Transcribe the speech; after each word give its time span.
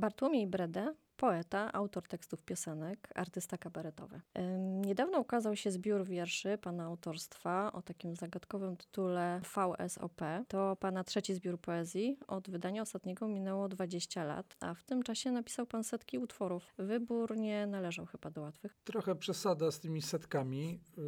Bartłomiej 0.00 0.46
Brede, 0.46 0.94
poeta, 1.16 1.72
autor 1.72 2.08
tekstów 2.08 2.42
piosenek, 2.42 3.08
artysta 3.14 3.58
kabaretowy. 3.58 4.20
Niedawno 4.58 5.18
ukazał 5.18 5.56
się 5.56 5.70
zbiór 5.70 6.04
wierszy 6.04 6.58
pana 6.58 6.84
autorstwa 6.84 7.72
o 7.72 7.82
takim 7.82 8.16
zagadkowym 8.16 8.76
tytule 8.76 9.40
VSOP. 9.54 10.20
To 10.48 10.76
pana 10.76 11.04
trzeci 11.04 11.34
zbiór 11.34 11.60
poezji. 11.60 12.18
Od 12.26 12.50
wydania 12.50 12.82
ostatniego 12.82 13.28
minęło 13.28 13.68
20 13.68 14.24
lat, 14.24 14.56
a 14.60 14.74
w 14.74 14.84
tym 14.84 15.02
czasie 15.02 15.32
napisał 15.32 15.66
pan 15.66 15.84
setki 15.84 16.18
utworów. 16.18 16.74
Wybór 16.78 17.36
nie 17.36 17.66
należał 17.66 18.06
chyba 18.06 18.30
do 18.30 18.40
łatwych. 18.40 18.76
Trochę 18.84 19.14
przesada 19.14 19.70
z 19.70 19.80
tymi 19.80 20.02
setkami 20.02 20.80
y, 20.98 21.02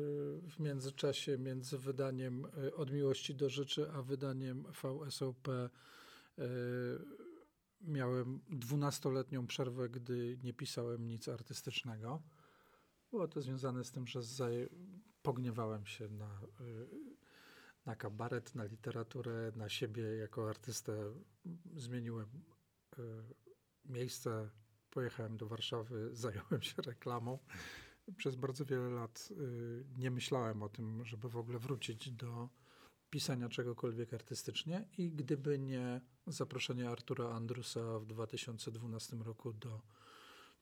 w 0.51 0.61
międzyczasie 0.61 1.39
między 1.39 1.79
wydaniem 1.79 2.47
y, 2.67 2.75
Od 2.75 2.91
miłości 2.91 3.35
do 3.35 3.49
rzeczy, 3.49 3.91
a 3.95 4.03
wydaniem 4.03 4.65
VSOP 4.83 5.49
y, 5.49 7.22
miałem 7.83 8.41
dwunastoletnią 8.51 9.47
przerwę, 9.47 9.89
gdy 9.89 10.39
nie 10.43 10.53
pisałem 10.53 11.07
nic 11.07 11.29
artystycznego. 11.29 12.23
Było 13.11 13.29
to 13.29 13.41
związane 13.41 13.85
z 13.85 13.93
tym, 13.93 14.07
że 14.07 14.21
pogniewałem 15.23 15.87
się 15.87 16.09
na, 16.09 16.41
y, 16.61 16.89
na 17.87 17.97
kabaret, 17.97 18.55
na 18.55 18.65
literaturę, 18.65 19.53
na 19.57 19.69
siebie 19.69 20.03
jako 20.03 20.49
artystę. 20.49 21.13
Zmieniłem 21.77 22.29
y, 22.99 23.03
miejsce, 23.85 24.51
pojechałem 24.91 25.37
do 25.37 25.47
Warszawy, 25.47 26.09
zająłem 26.17 26.63
się 26.63 26.83
reklamą. 26.83 27.39
Przez 28.17 28.37
bardzo 28.37 28.65
wiele 28.65 28.91
lat 28.91 29.29
y, 29.31 29.85
nie 29.99 30.11
myślałem 30.11 30.63
o 30.63 30.69
tym, 30.69 31.05
żeby 31.05 31.29
w 31.29 31.37
ogóle 31.37 31.59
wrócić 31.59 32.11
do 32.11 32.49
pisania 33.13 33.49
czegokolwiek 33.49 34.15
artystycznie 34.15 34.85
i 34.99 35.11
gdyby 35.11 35.59
nie 35.59 36.01
zaproszenie 36.27 36.89
Artura 36.89 37.29
Andrusa 37.29 37.99
w 37.99 38.07
2012 38.07 39.17
roku 39.17 39.53
do 39.53 39.81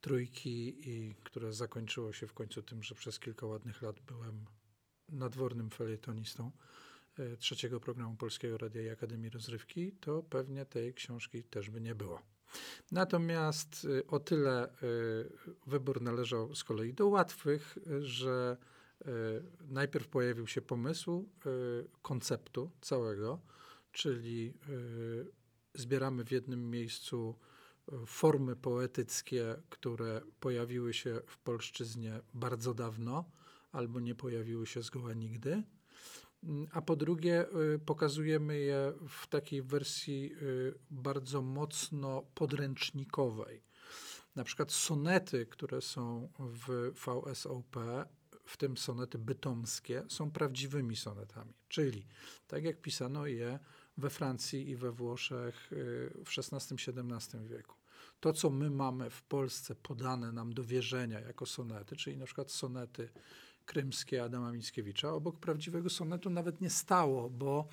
trójki, 0.01 0.89
i 0.89 1.15
które 1.23 1.53
zakończyło 1.53 2.13
się 2.13 2.27
w 2.27 2.33
końcu 2.33 2.61
tym, 2.61 2.83
że 2.83 2.95
przez 2.95 3.19
kilka 3.19 3.45
ładnych 3.45 3.81
lat 3.81 3.99
byłem 3.99 4.45
nadwornym 5.09 5.69
felietonistą 5.69 6.51
e, 7.17 7.37
trzeciego 7.37 7.79
programu 7.79 8.15
Polskiego 8.15 8.57
Radia 8.57 8.81
i 8.81 8.89
Akademii 8.89 9.29
Rozrywki, 9.29 9.91
to 9.91 10.23
pewnie 10.23 10.65
tej 10.65 10.93
książki 10.93 11.43
też 11.43 11.69
by 11.69 11.81
nie 11.81 11.95
było. 11.95 12.21
Natomiast 12.91 13.87
e, 13.99 14.07
o 14.07 14.19
tyle 14.19 14.63
e, 14.63 14.69
wybór 15.67 16.01
należał 16.01 16.55
z 16.55 16.63
kolei 16.63 16.93
do 16.93 17.07
łatwych, 17.07 17.77
że 17.99 18.57
najpierw 19.69 20.07
pojawił 20.07 20.47
się 20.47 20.61
pomysł 20.61 21.29
konceptu 22.01 22.71
całego, 22.81 23.41
czyli 23.91 24.53
zbieramy 25.73 26.23
w 26.23 26.31
jednym 26.31 26.69
miejscu 26.69 27.35
e, 27.91 28.05
formy 28.05 28.55
poetyckie, 28.55 29.55
które 29.69 30.21
pojawiły 30.39 30.93
się 30.93 31.21
w 31.25 31.37
polszczyźnie 31.37 32.19
bardzo 32.33 32.73
dawno 32.73 33.29
albo 33.71 33.99
nie 33.99 34.15
pojawiły 34.15 34.67
się 34.67 34.81
zgoła 34.81 35.13
nigdy. 35.13 35.63
Mm, 36.43 36.67
a 36.71 36.81
po 36.81 36.95
drugie, 36.95 37.45
e, 37.49 37.79
pokazujemy 37.79 38.59
je 38.59 38.93
w 39.09 39.27
takiej 39.27 39.61
wersji 39.61 40.33
e, 40.33 40.37
bardzo 40.91 41.41
mocno 41.41 42.23
podręcznikowej. 42.35 43.63
Na 44.35 44.43
przykład 44.43 44.71
sonety, 44.71 45.45
które 45.45 45.81
są 45.81 46.29
w 46.39 46.91
VSOP, 46.95 47.75
w 48.45 48.57
tym 48.57 48.77
sonety 48.77 49.17
bytomskie, 49.17 50.03
są 50.07 50.31
prawdziwymi 50.31 50.95
sonetami. 50.95 51.53
Czyli 51.69 52.05
tak 52.47 52.63
jak 52.63 52.81
pisano 52.81 53.27
je 53.27 53.59
we 53.97 54.09
Francji 54.09 54.69
i 54.69 54.75
we 54.75 54.91
Włoszech 54.91 55.73
y, 55.73 56.11
w 56.25 56.37
XVI-XVII 56.37 57.47
wieku. 57.47 57.75
To, 58.19 58.33
co 58.33 58.49
my 58.49 58.69
mamy 58.69 59.09
w 59.09 59.23
Polsce 59.23 59.75
podane 59.75 60.31
nam 60.31 60.53
do 60.53 60.63
wierzenia 60.63 61.19
jako 61.19 61.45
sonety, 61.45 61.95
czyli 61.95 62.17
na 62.17 62.25
przykład 62.25 62.51
sonety 62.51 63.09
krymskie 63.65 64.23
Adama 64.23 64.51
Mickiewicza, 64.51 65.13
obok 65.13 65.39
prawdziwego 65.39 65.89
sonetu 65.89 66.29
nawet 66.29 66.61
nie 66.61 66.69
stało, 66.69 67.29
bo 67.29 67.67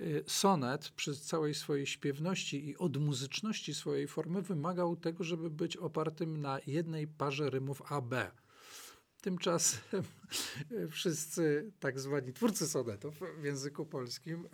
y, 0.00 0.24
sonet 0.26 0.88
przy 0.88 1.16
całej 1.16 1.54
swojej 1.54 1.86
śpiewności 1.86 2.68
i 2.68 2.76
odmuzyczności 2.76 3.74
swojej 3.74 4.08
formy 4.08 4.42
wymagał 4.42 4.96
tego, 4.96 5.24
żeby 5.24 5.50
być 5.50 5.76
opartym 5.76 6.40
na 6.40 6.58
jednej 6.66 7.06
parze 7.06 7.50
rymów 7.50 7.92
AB. 7.92 8.14
Tymczasem 9.24 10.02
wszyscy 10.90 11.72
tak 11.80 12.00
zwani 12.00 12.32
twórcy 12.32 12.68
sonetów 12.68 13.20
w 13.40 13.44
języku 13.44 13.86
polskim 13.86 14.46
e, 14.46 14.48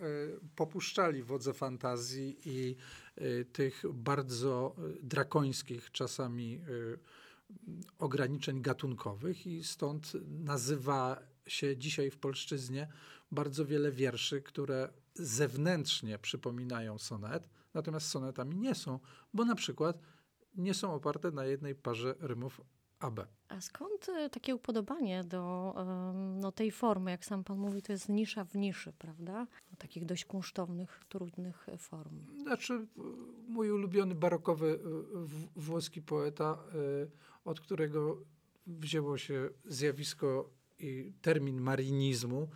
popuszczali 0.55 1.23
wodze 1.23 1.53
fantazji 1.53 2.37
i 2.45 2.75
e, 3.15 3.45
tych 3.45 3.83
bardzo 3.93 4.75
drakońskich 5.03 5.91
czasami 5.91 6.55
e, 6.55 6.59
ograniczeń 7.99 8.61
gatunkowych 8.61 9.47
i 9.47 9.63
stąd 9.63 10.13
nazywa 10.29 11.21
się 11.47 11.77
dzisiaj 11.77 12.11
w 12.11 12.17
polszczyźnie 12.17 12.87
bardzo 13.31 13.65
wiele 13.65 13.91
wierszy, 13.91 14.41
które 14.41 14.89
zewnętrznie 15.15 16.19
przypominają 16.19 16.97
sonet, 16.97 17.49
natomiast 17.73 18.07
sonetami 18.07 18.55
nie 18.55 18.75
są, 18.75 18.99
bo 19.33 19.45
na 19.45 19.55
przykład 19.55 20.01
nie 20.55 20.73
są 20.73 20.93
oparte 20.93 21.31
na 21.31 21.45
jednej 21.45 21.75
parze 21.75 22.15
rymów 22.19 22.61
AB. 23.01 23.27
A 23.49 23.61
skąd 23.61 24.09
e, 24.09 24.29
takie 24.29 24.55
upodobanie 24.55 25.23
do 25.23 25.73
no, 26.15 26.51
tej 26.51 26.71
formy? 26.71 27.11
Jak 27.11 27.25
sam 27.25 27.43
pan 27.43 27.57
mówi, 27.57 27.81
to 27.81 27.91
jest 27.91 28.09
nisza 28.09 28.45
w 28.45 28.55
niszy, 28.55 28.93
prawda? 28.97 29.47
Takich 29.77 30.05
dość 30.05 30.25
kunsztownych, 30.25 31.01
trudnych 31.09 31.67
form. 31.77 32.19
Znaczy, 32.41 32.87
mój 33.47 33.71
ulubiony 33.71 34.15
barokowy 34.15 34.79
e, 35.55 35.61
włoski 35.61 36.01
poeta, 36.01 36.57
e, 36.73 37.07
od 37.45 37.59
którego 37.59 38.17
wzięło 38.67 39.17
się 39.17 39.49
zjawisko 39.65 40.49
i 40.79 41.13
termin 41.21 41.61
marinizmu, 41.61 42.49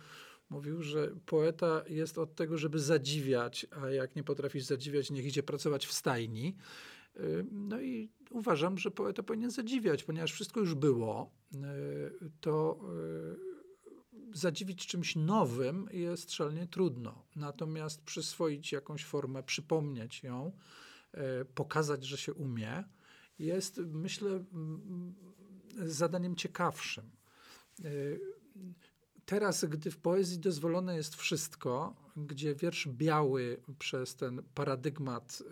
mówił, 0.50 0.82
że 0.82 1.10
poeta 1.26 1.82
jest 1.88 2.18
od 2.18 2.34
tego, 2.34 2.58
żeby 2.58 2.78
zadziwiać, 2.78 3.66
a 3.82 3.88
jak 3.90 4.16
nie 4.16 4.22
potrafisz 4.22 4.64
zadziwiać, 4.64 5.10
niech 5.10 5.26
idzie 5.26 5.42
pracować 5.42 5.86
w 5.86 5.92
stajni. 5.92 6.56
No 7.50 7.80
i 7.80 8.10
uważam, 8.30 8.78
że 8.78 8.90
poeta 8.90 9.22
powinien 9.22 9.50
zadziwiać, 9.50 10.04
ponieważ 10.04 10.32
wszystko 10.32 10.60
już 10.60 10.74
było. 10.74 11.30
To 12.40 12.80
zadziwić 14.32 14.86
czymś 14.86 15.16
nowym 15.16 15.88
jest 15.92 16.32
szalenie 16.32 16.66
trudno. 16.66 17.24
Natomiast 17.36 18.02
przyswoić 18.02 18.72
jakąś 18.72 19.04
formę, 19.04 19.42
przypomnieć 19.42 20.22
ją, 20.22 20.52
pokazać, 21.54 22.04
że 22.04 22.16
się 22.16 22.34
umie, 22.34 22.84
jest 23.38 23.76
myślę 23.78 24.44
zadaniem 25.76 26.36
ciekawszym. 26.36 27.10
Teraz, 29.26 29.64
gdy 29.64 29.90
w 29.90 29.98
poezji 29.98 30.38
dozwolone 30.38 30.96
jest 30.96 31.16
wszystko, 31.16 31.96
gdzie 32.16 32.54
wiersz 32.54 32.88
biały 32.88 33.60
przez 33.78 34.16
ten 34.16 34.42
paradygmat 34.54 35.42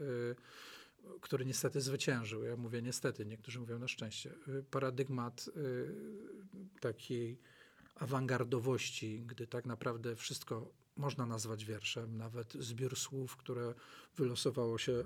który 1.20 1.47
niestety 1.47 1.81
zwyciężył. 1.81 2.44
Ja 2.44 2.56
mówię 2.56 2.82
niestety, 2.82 3.26
niektórzy 3.26 3.60
mówią 3.60 3.78
na 3.78 3.88
szczęście. 3.88 4.31
Y, 4.48 4.62
paradygmat 4.70 5.50
y, 5.56 6.81
takiej 6.81 7.41
awangardowości, 7.94 9.22
gdy 9.26 9.47
tak 9.47 9.66
naprawdę 9.66 10.16
wszystko 10.16 10.70
można 10.97 11.26
nazwać 11.26 11.65
wierszem, 11.65 12.16
nawet 12.16 12.53
zbiór 12.53 12.97
słów, 12.97 13.37
które 13.37 13.75
wylosowało 14.16 14.78
się 14.78 15.04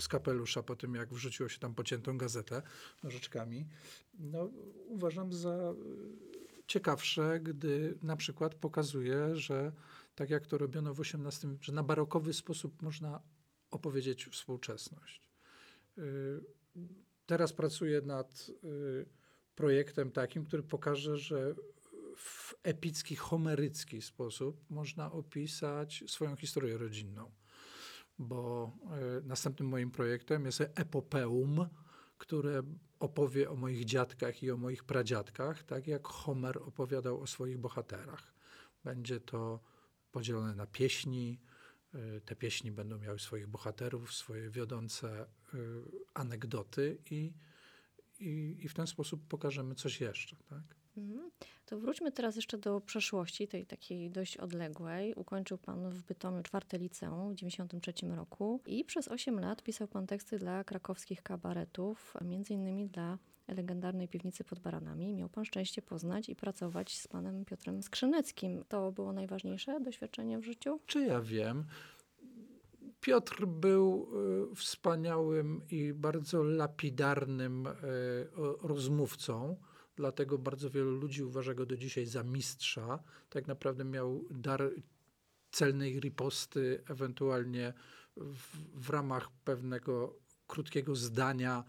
z 0.00 0.08
kapelusza 0.08 0.62
po 0.62 0.76
tym, 0.76 0.94
jak 0.94 1.14
wrzuciło 1.14 1.48
się 1.48 1.58
tam 1.58 1.74
pociętą 1.74 2.18
gazetę 2.18 2.62
nożyczkami, 3.02 3.66
no, 4.14 4.50
uważam 4.86 5.32
za 5.32 5.72
y, 5.72 6.62
ciekawsze, 6.66 7.40
gdy 7.40 7.98
na 8.02 8.16
przykład 8.16 8.54
pokazuje, 8.54 9.36
że 9.36 9.72
tak 10.14 10.30
jak 10.30 10.46
to 10.46 10.58
robiono 10.58 10.94
w 10.94 11.00
XVIII, 11.00 11.58
że 11.60 11.72
na 11.72 11.82
barokowy 11.82 12.34
sposób 12.34 12.82
można 12.82 13.20
opowiedzieć 13.70 14.26
współczesność. 14.26 15.22
Y, 15.98 16.40
teraz 17.26 17.52
pracuję 17.52 18.00
nad 18.00 18.50
y, 18.64 19.06
projektem 19.54 20.10
takim, 20.10 20.44
który 20.44 20.62
pokaże, 20.62 21.16
że 21.16 21.54
w 22.16 22.54
epicki, 22.62 23.16
homerycki 23.16 24.02
sposób 24.02 24.70
można 24.70 25.12
opisać 25.12 26.04
swoją 26.06 26.36
historię 26.36 26.78
rodzinną. 26.78 27.30
Bo 28.18 28.72
y, 29.20 29.26
następnym 29.26 29.68
moim 29.68 29.90
projektem 29.90 30.46
jest 30.46 30.60
epopeum, 30.60 31.66
które 32.18 32.62
opowie 32.98 33.50
o 33.50 33.56
moich 33.56 33.84
dziadkach 33.84 34.42
i 34.42 34.50
o 34.50 34.56
moich 34.56 34.84
pradziadkach, 34.84 35.62
tak 35.62 35.86
jak 35.86 36.06
Homer 36.06 36.58
opowiadał 36.58 37.20
o 37.20 37.26
swoich 37.26 37.58
bohaterach. 37.58 38.34
Będzie 38.84 39.20
to 39.20 39.60
podzielone 40.12 40.54
na 40.54 40.66
pieśni, 40.66 41.40
te 42.24 42.36
pieśni 42.36 42.72
będą 42.72 42.98
miały 42.98 43.18
swoich 43.18 43.46
bohaterów, 43.46 44.14
swoje 44.14 44.50
wiodące 44.50 45.26
y, 45.54 45.58
anegdoty 46.14 46.98
i, 47.10 47.32
i, 48.20 48.56
i 48.60 48.68
w 48.68 48.74
ten 48.74 48.86
sposób 48.86 49.26
pokażemy 49.28 49.74
coś 49.74 50.00
jeszcze. 50.00 50.36
Tak? 50.36 50.62
Mhm. 50.96 51.30
To 51.66 51.78
wróćmy 51.78 52.12
teraz 52.12 52.36
jeszcze 52.36 52.58
do 52.58 52.80
przeszłości, 52.80 53.48
tej 53.48 53.66
takiej 53.66 54.10
dość 54.10 54.36
odległej. 54.36 55.14
Ukończył 55.14 55.58
pan 55.58 55.90
w 55.90 56.02
Bytomiu 56.02 56.42
czwarte 56.42 56.78
liceum 56.78 57.32
w 57.32 57.34
1993 57.34 58.06
roku 58.06 58.60
i 58.66 58.84
przez 58.84 59.08
8 59.08 59.40
lat 59.40 59.62
pisał 59.62 59.88
pan 59.88 60.06
teksty 60.06 60.38
dla 60.38 60.64
krakowskich 60.64 61.22
kabaretów, 61.22 62.14
między 62.24 62.54
innymi 62.54 62.86
dla 62.86 63.18
legendarnej 63.54 64.08
piwnicy 64.08 64.44
pod 64.44 64.58
Baranami. 64.58 65.14
Miał 65.14 65.28
pan 65.28 65.44
szczęście 65.44 65.82
poznać 65.82 66.28
i 66.28 66.36
pracować 66.36 66.98
z 66.98 67.08
panem 67.08 67.44
Piotrem 67.44 67.82
Skrzyneckim. 67.82 68.64
To 68.68 68.92
było 68.92 69.12
najważniejsze 69.12 69.80
doświadczenie 69.80 70.38
w 70.38 70.44
życiu? 70.44 70.80
Czy 70.86 71.00
ja 71.00 71.20
wiem? 71.20 71.64
Piotr 73.00 73.46
był 73.46 74.08
y, 74.52 74.54
wspaniałym 74.54 75.60
i 75.70 75.92
bardzo 75.92 76.42
lapidarnym 76.42 77.66
y, 77.66 77.72
rozmówcą, 78.62 79.56
dlatego 79.96 80.38
bardzo 80.38 80.70
wielu 80.70 80.90
ludzi 80.90 81.24
uważa 81.24 81.54
go 81.54 81.66
do 81.66 81.76
dzisiaj 81.76 82.06
za 82.06 82.22
mistrza. 82.22 83.02
Tak 83.30 83.46
naprawdę 83.46 83.84
miał 83.84 84.24
dar 84.30 84.70
celnej 85.50 86.00
riposty, 86.00 86.82
ewentualnie 86.88 87.72
w, 88.16 88.56
w 88.74 88.90
ramach 88.90 89.30
pewnego 89.44 90.18
krótkiego 90.46 90.96
zdania 90.96 91.64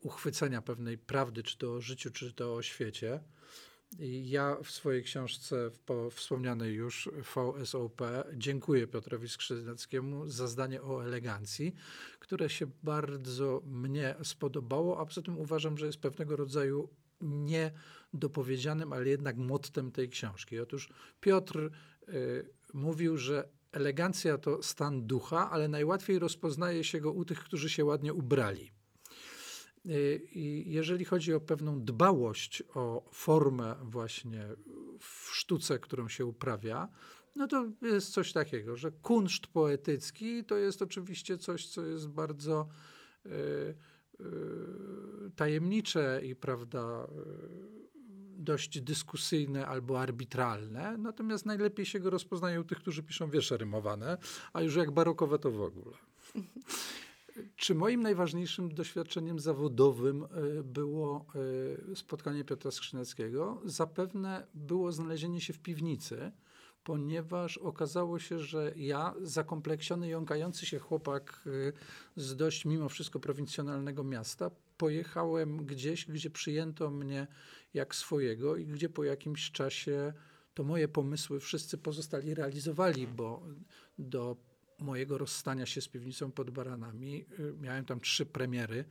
uchwycenia 0.00 0.62
pewnej 0.62 0.98
prawdy, 0.98 1.42
czy 1.42 1.58
to 1.58 1.72
o 1.72 1.80
życiu, 1.80 2.10
czy 2.10 2.32
to 2.32 2.54
o 2.54 2.62
świecie. 2.62 3.20
I 3.98 4.30
ja 4.30 4.56
w 4.64 4.70
swojej 4.70 5.02
książce, 5.02 5.70
po 5.86 6.10
wspomnianej 6.10 6.74
już 6.74 7.08
VSOP, 7.34 8.00
dziękuję 8.34 8.86
Piotrowi 8.86 9.28
Skrzydleckiemu 9.28 10.28
za 10.28 10.46
zdanie 10.46 10.82
o 10.82 11.04
elegancji, 11.04 11.74
które 12.18 12.50
się 12.50 12.66
bardzo 12.82 13.62
mnie 13.66 14.14
spodobało, 14.22 15.00
a 15.00 15.06
poza 15.06 15.22
tym 15.22 15.38
uważam, 15.38 15.78
że 15.78 15.86
jest 15.86 15.98
pewnego 15.98 16.36
rodzaju 16.36 16.88
niedopowiedzianym, 17.20 18.92
ale 18.92 19.08
jednak 19.08 19.36
mottem 19.36 19.92
tej 19.92 20.08
książki. 20.08 20.58
Otóż 20.58 20.88
Piotr 21.20 21.70
y, 22.08 22.50
mówił, 22.74 23.18
że 23.18 23.48
elegancja 23.72 24.38
to 24.38 24.62
stan 24.62 25.06
ducha, 25.06 25.50
ale 25.50 25.68
najłatwiej 25.68 26.18
rozpoznaje 26.18 26.84
się 26.84 27.00
go 27.00 27.12
u 27.12 27.24
tych, 27.24 27.44
którzy 27.44 27.70
się 27.70 27.84
ładnie 27.84 28.14
ubrali. 28.14 28.72
Y, 29.86 30.28
jeżeli 30.66 31.04
chodzi 31.04 31.34
o 31.34 31.40
pewną 31.40 31.84
dbałość 31.84 32.62
o 32.74 33.08
formę 33.12 33.76
właśnie 33.82 34.48
w 34.98 35.28
sztuce, 35.32 35.78
którą 35.78 36.08
się 36.08 36.26
uprawia, 36.26 36.88
no 37.36 37.46
to 37.46 37.66
jest 37.82 38.10
coś 38.10 38.32
takiego, 38.32 38.76
że 38.76 38.92
kunszt 38.92 39.46
poetycki 39.46 40.44
to 40.44 40.56
jest 40.56 40.82
oczywiście 40.82 41.38
coś, 41.38 41.66
co 41.66 41.86
jest 41.86 42.08
bardzo 42.08 42.68
y, 43.26 43.30
y, 43.30 45.30
tajemnicze 45.36 46.20
i 46.24 46.36
prawda, 46.36 47.06
dość 48.42 48.80
dyskusyjne 48.80 49.66
albo 49.66 50.00
arbitralne, 50.00 50.98
natomiast 50.98 51.46
najlepiej 51.46 51.86
się 51.86 52.00
go 52.00 52.10
rozpoznaje 52.10 52.60
u 52.60 52.64
tych, 52.64 52.78
którzy 52.78 53.02
piszą 53.02 53.30
wiersze 53.30 53.56
rymowane, 53.56 54.18
a 54.52 54.62
już 54.62 54.76
jak 54.76 54.90
barokowe 54.90 55.38
to 55.38 55.50
w 55.50 55.60
ogóle. 55.60 55.96
Czy 57.56 57.74
moim 57.74 58.02
najważniejszym 58.02 58.74
doświadczeniem 58.74 59.38
zawodowym 59.38 60.24
e, 60.24 60.62
było 60.62 61.26
e, 61.92 61.96
spotkanie 61.96 62.44
Piotra 62.44 62.70
Skrzyneckiego? 62.70 63.60
Zapewne 63.64 64.46
było 64.54 64.92
znalezienie 64.92 65.40
się 65.40 65.52
w 65.52 65.58
piwnicy, 65.58 66.32
ponieważ 66.84 67.58
okazało 67.58 68.18
się, 68.18 68.38
że 68.38 68.72
ja, 68.76 69.14
zakompleksiony, 69.22 70.08
jąkający 70.08 70.66
się 70.66 70.78
chłopak 70.78 71.42
e, 71.46 71.72
z 72.16 72.36
dość 72.36 72.64
mimo 72.64 72.88
wszystko 72.88 73.20
prowincjonalnego 73.20 74.04
miasta, 74.04 74.50
pojechałem 74.76 75.66
gdzieś, 75.66 76.06
gdzie 76.06 76.30
przyjęto 76.30 76.90
mnie 76.90 77.26
jak 77.74 77.94
swojego 77.94 78.56
i 78.56 78.66
gdzie 78.66 78.88
po 78.88 79.04
jakimś 79.04 79.50
czasie 79.52 80.12
to 80.54 80.64
moje 80.64 80.88
pomysły 80.88 81.40
wszyscy 81.40 81.78
pozostali 81.78 82.34
realizowali, 82.34 83.06
bo 83.06 83.42
do 83.98 84.36
mojego 84.82 85.18
rozstania 85.18 85.66
się 85.66 85.80
z 85.80 85.88
piwnicą 85.88 86.32
pod 86.32 86.50
baranami. 86.50 87.24
Y, 87.38 87.54
miałem 87.60 87.84
tam 87.84 88.00
trzy 88.00 88.26
premiery 88.26 88.84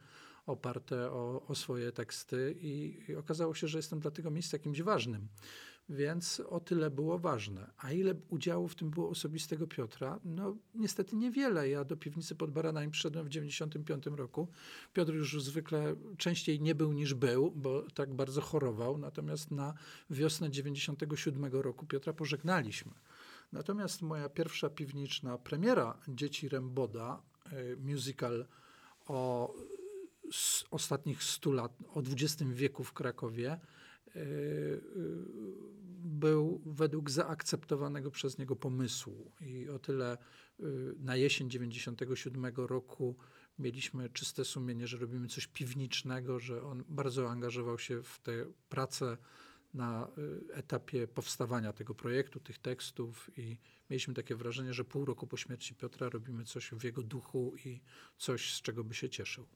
oparte 0.46 1.12
o, 1.12 1.46
o 1.48 1.56
swoje 1.56 1.92
teksty 1.92 2.56
i, 2.60 3.04
i, 3.10 3.16
okazało 3.16 3.56
się, 3.56 3.68
że 3.68 3.78
jestem 3.78 4.00
dla 4.00 4.12
tego 4.12 4.32
miejsca 4.32 4.58
jakimś 4.58 4.82
ważnym. 4.82 5.28
Więc 5.90 6.40
o 6.50 6.60
tyle 6.60 6.90
było 6.90 7.20
ważne. 7.20 7.72
A 7.78 7.92
ile 7.92 8.16
udziału 8.30 8.68
w 8.68 8.76
tym 8.76 8.90
było 8.90 9.10
osobistego 9.10 9.68
Piotra? 9.68 10.20
No 10.24 10.58
niestety 10.76 11.16
niewiele. 11.16 11.70
Ja 11.70 11.84
do 11.84 11.98
piwnicy 11.98 12.36
pod 12.36 12.52
baranami 12.52 12.92
przyszedłem 12.92 13.26
w 13.26 13.30
1995 13.30 14.20
roku. 14.20 14.48
Piotr 14.94 15.14
już 15.14 15.44
zwykle 15.44 15.96
częściej 16.18 16.62
nie 16.62 16.76
był 16.76 16.94
niż 16.94 17.14
był, 17.14 17.52
bo 17.52 17.84
tak 17.94 18.14
bardzo 18.14 18.42
chorował. 18.42 18.98
Natomiast 18.98 19.52
na 19.52 19.74
wiosnę 20.10 20.50
1997 20.50 21.62
roku 21.62 21.86
Piotra 21.86 22.14
pożegnaliśmy. 22.14 22.92
Natomiast 23.51 24.01
moja 24.01 24.30
pierwsza 24.30 24.69
piwniczna 24.69 25.38
premiera 25.38 25.98
Dzieci 26.07 26.50
Remboda, 26.50 27.21
e, 27.45 27.75
musical 27.75 28.45
o 29.06 29.53
ostatnich 30.71 31.24
stu 31.24 31.51
lat, 31.51 31.77
o 31.94 32.00
XX 32.00 32.44
wieku 32.53 32.83
w 32.83 32.94
Krakowie, 32.94 33.51
e, 33.51 33.59
e, 34.15 34.21
był 36.03 36.62
według 36.65 37.09
zaakceptowanego 37.09 38.12
przez 38.12 38.38
niego 38.38 38.56
pomysłu. 38.56 39.31
I 39.42 39.69
o 39.69 39.80
tyle 39.80 40.18
na 41.00 41.15
jesień 41.15 41.50
97 41.50 42.68
roku 42.68 43.15
mieliśmy 43.59 44.09
czyste 44.09 44.45
sumienie, 44.45 44.88
że 44.88 44.98
robimy 44.98 45.27
coś 45.27 45.48
piwnicznego, 45.48 46.39
że 46.39 46.63
on 46.63 46.83
bardzo 46.89 47.30
angażował 47.30 47.80
się 47.80 48.03
w 48.03 48.19
tę 48.19 48.45
pracę 48.69 49.18
na 49.74 50.08
y, 50.50 50.54
etapie 50.54 51.08
powstawania 51.08 51.74
tego 51.74 51.96
projektu, 51.96 52.40
tych 52.40 52.58
tekstów 52.58 53.30
i 53.38 53.58
mieliśmy 53.90 54.14
takie 54.14 54.36
wrażenie, 54.36 54.74
że 54.74 54.86
pół 54.86 55.06
roku 55.06 55.28
po 55.28 55.38
śmierci 55.38 55.76
Piotra 55.76 56.10
robimy 56.10 56.46
coś 56.46 56.70
w 56.72 56.84
jego 56.84 57.04
duchu 57.04 57.54
i 57.66 57.82
coś, 58.18 58.54
z 58.54 58.62
czego 58.62 58.84
by 58.84 58.94
się 58.94 59.10
cieszył. 59.10 59.48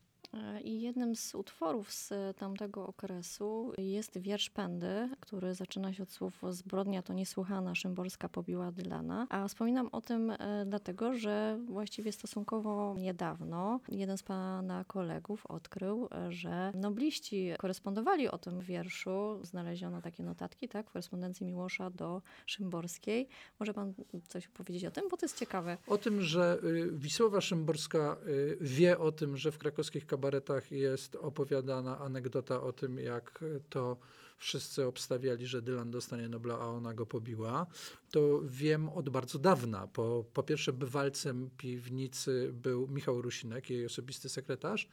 I 0.63 0.81
jednym 0.81 1.15
z 1.15 1.35
utworów 1.35 1.91
z 1.91 2.13
tamtego 2.37 2.87
okresu 2.87 3.73
jest 3.77 4.17
wiersz 4.17 4.49
Pędy, 4.49 5.09
który 5.19 5.53
zaczyna 5.53 5.93
się 5.93 6.03
od 6.03 6.11
słów 6.11 6.41
Zbrodnia 6.49 7.01
to 7.01 7.13
niesłychana, 7.13 7.75
Szymborska 7.75 8.29
pobiła 8.29 8.71
Dylana. 8.71 9.27
A 9.29 9.47
wspominam 9.47 9.89
o 9.91 10.01
tym 10.01 10.31
e, 10.31 10.65
dlatego, 10.67 11.13
że 11.13 11.59
właściwie 11.65 12.11
stosunkowo 12.11 12.95
niedawno 12.97 13.79
jeden 13.89 14.17
z 14.17 14.23
pana 14.23 14.85
kolegów 14.87 15.45
odkrył, 15.45 16.09
że 16.29 16.71
nobliści 16.75 17.51
korespondowali 17.57 18.27
o 18.27 18.37
tym 18.37 18.59
wierszu. 18.59 19.39
Znaleziono 19.43 20.01
takie 20.01 20.23
notatki, 20.23 20.67
tak, 20.67 20.89
w 20.89 20.91
korespondencji 20.91 21.45
Miłosza 21.45 21.89
do 21.89 22.21
Szymborskiej. 22.45 23.27
Może 23.59 23.73
pan 23.73 23.93
coś 24.27 24.47
powiedzieć 24.47 24.85
o 24.85 24.91
tym, 24.91 25.03
bo 25.11 25.17
to 25.17 25.25
jest 25.25 25.39
ciekawe. 25.39 25.77
O 25.87 25.97
tym, 25.97 26.21
że 26.21 26.57
y, 26.63 26.91
Wisłowa 26.91 27.41
Szymborska 27.41 28.17
y, 28.27 28.57
wie 28.61 28.99
o 28.99 29.11
tym, 29.11 29.37
że 29.37 29.51
w 29.51 29.57
krakowskich 29.57 30.05
kabaretach 30.15 30.71
jest 30.71 31.15
opowiadana 31.15 31.99
anegdota 31.99 32.61
o 32.61 32.73
tym, 32.73 32.99
jak 32.99 33.43
to 33.69 33.97
wszyscy 34.37 34.85
obstawiali, 34.85 35.47
że 35.47 35.61
Dylan 35.61 35.91
dostanie 35.91 36.29
Nobla, 36.29 36.55
a 36.59 36.65
ona 36.65 36.93
go 36.93 37.05
pobiła, 37.05 37.67
to 38.11 38.41
wiem 38.43 38.89
od 38.89 39.09
bardzo 39.09 39.39
dawna. 39.39 39.87
Po, 39.87 40.25
po 40.33 40.43
pierwsze, 40.43 40.73
bywalcem 40.73 41.49
piwnicy 41.57 42.51
był 42.53 42.87
Michał 42.87 43.21
Rusinek, 43.21 43.69
jej 43.69 43.85
osobisty 43.85 44.29
sekretarz, 44.29 44.87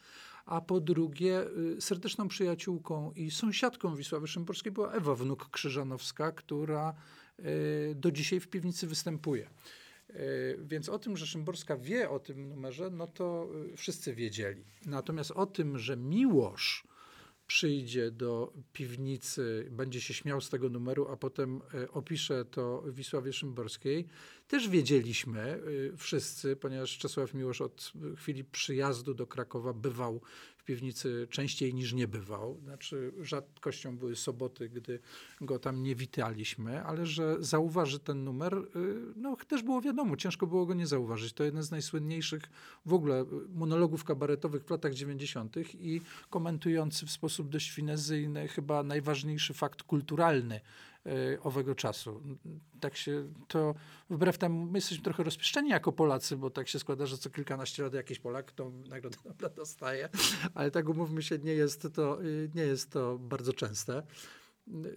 a 0.47 0.61
po 0.61 0.81
drugie, 0.81 1.45
y, 1.77 1.81
serdeczną 1.81 2.29
przyjaciółką 2.29 3.13
i 3.13 3.31
sąsiadką 3.31 3.97
Wisławy 3.97 4.29
Szymborskiej 4.29 4.73
była 4.73 4.93
Ewa 4.93 5.15
Wnuk 5.15 5.51
Krzyżanowska, 5.51 6.33
która 6.33 6.95
y, 7.39 7.95
do 7.95 8.11
dzisiaj 8.11 8.41
w 8.41 8.49
piwnicy 8.49 8.87
występuje. 8.87 9.51
E, 10.15 10.19
więc 10.59 10.89
o 10.89 10.99
tym, 10.99 11.17
że 11.17 11.27
Szymborska 11.27 11.77
wie 11.77 12.11
o 12.11 12.19
tym 12.19 12.49
numerze, 12.49 12.91
no 12.91 13.07
to 13.07 13.49
e, 13.73 13.77
wszyscy 13.77 14.15
wiedzieli. 14.15 14.65
Natomiast 14.87 15.31
o 15.31 15.47
tym, 15.47 15.79
że 15.79 15.97
Miłosz 15.97 16.85
przyjdzie 17.47 18.11
do 18.11 18.53
piwnicy, 18.73 19.69
będzie 19.71 20.01
się 20.01 20.15
śmiał 20.15 20.41
z 20.41 20.51
tego 20.51 20.69
numeru, 20.69 21.09
a 21.09 21.17
potem 21.17 21.61
e, 21.75 21.91
opisze 21.91 22.45
to 22.45 22.85
Wisławie 22.87 23.33
Szymborskiej, 23.33 24.07
też 24.49 24.69
wiedzieliśmy 24.69 25.61
wszyscy, 25.97 26.57
ponieważ 26.57 26.99
Czesław 26.99 27.35
Miłosz 27.35 27.61
od 27.61 27.93
chwili 28.17 28.45
przyjazdu 28.45 29.15
do 29.15 29.27
Krakowa 29.27 29.73
bywał 29.73 30.21
w 30.63 30.65
piwnicy 30.65 31.27
częściej 31.31 31.75
niż 31.75 31.93
nie 31.93 32.09
bywał. 32.09 32.61
Znaczy 32.65 33.13
rzadkością 33.21 33.97
były 33.99 34.17
soboty, 34.17 34.69
gdy 34.69 34.99
go 35.41 35.59
tam 35.59 35.83
nie 35.83 35.95
witaliśmy, 35.95 36.85
ale 36.85 37.07
że 37.07 37.37
zauważy 37.41 37.99
ten 37.99 38.25
numer, 38.25 38.55
y, 38.55 38.69
no 39.17 39.37
też 39.49 39.63
było 39.63 39.81
wiadomo, 39.81 40.17
ciężko 40.17 40.47
było 40.47 40.67
go 40.67 40.75
nie 40.75 40.87
zauważyć. 40.87 41.33
To 41.33 41.45
jeden 41.45 41.63
z 41.63 41.71
najsłynniejszych 41.71 42.43
w 42.87 42.93
ogóle 42.93 43.25
monologów 43.55 44.05
kabaretowych 44.05 44.65
w 44.65 44.71
latach 44.71 44.95
90. 44.95 45.57
i 45.75 46.01
komentujący 46.31 47.07
w 47.07 47.11
sposób 47.11 47.49
dość 47.49 47.71
finezyjny 47.71 48.49
chyba 48.49 48.83
najważniejszy 48.83 49.55
fakt 49.55 49.83
kulturalny 49.83 50.61
owego 51.43 51.75
czasu. 51.75 52.23
Tak 52.81 52.97
się 52.97 53.33
to, 53.49 53.75
wbrew 54.11 54.39
temu, 54.39 54.67
my 54.67 54.79
jesteśmy 54.79 55.05
trochę 55.05 55.23
rozpieszczeni 55.23 55.71
jako 55.71 55.93
Polacy, 55.93 56.37
bo 56.37 56.51
tak 56.51 56.69
się 56.69 56.79
składa, 56.79 57.07
że 57.07 57.19
co 57.19 57.31
kilkanaście 57.31 57.83
lat 57.83 57.95
jakiś 57.95 58.19
Polak 58.19 58.53
tą 58.53 58.83
nagrodę 58.89 59.17
Nobla 59.25 59.49
dostaje, 59.49 60.09
ale 60.55 60.71
tak 60.71 60.89
umówmy 60.89 61.23
się, 61.23 61.39
nie 61.39 61.53
jest 61.53 61.89
to, 61.95 62.23
y, 62.23 62.51
nie 62.55 62.63
jest 62.63 62.91
to 62.91 63.19
bardzo 63.19 63.53
częste. 63.53 64.03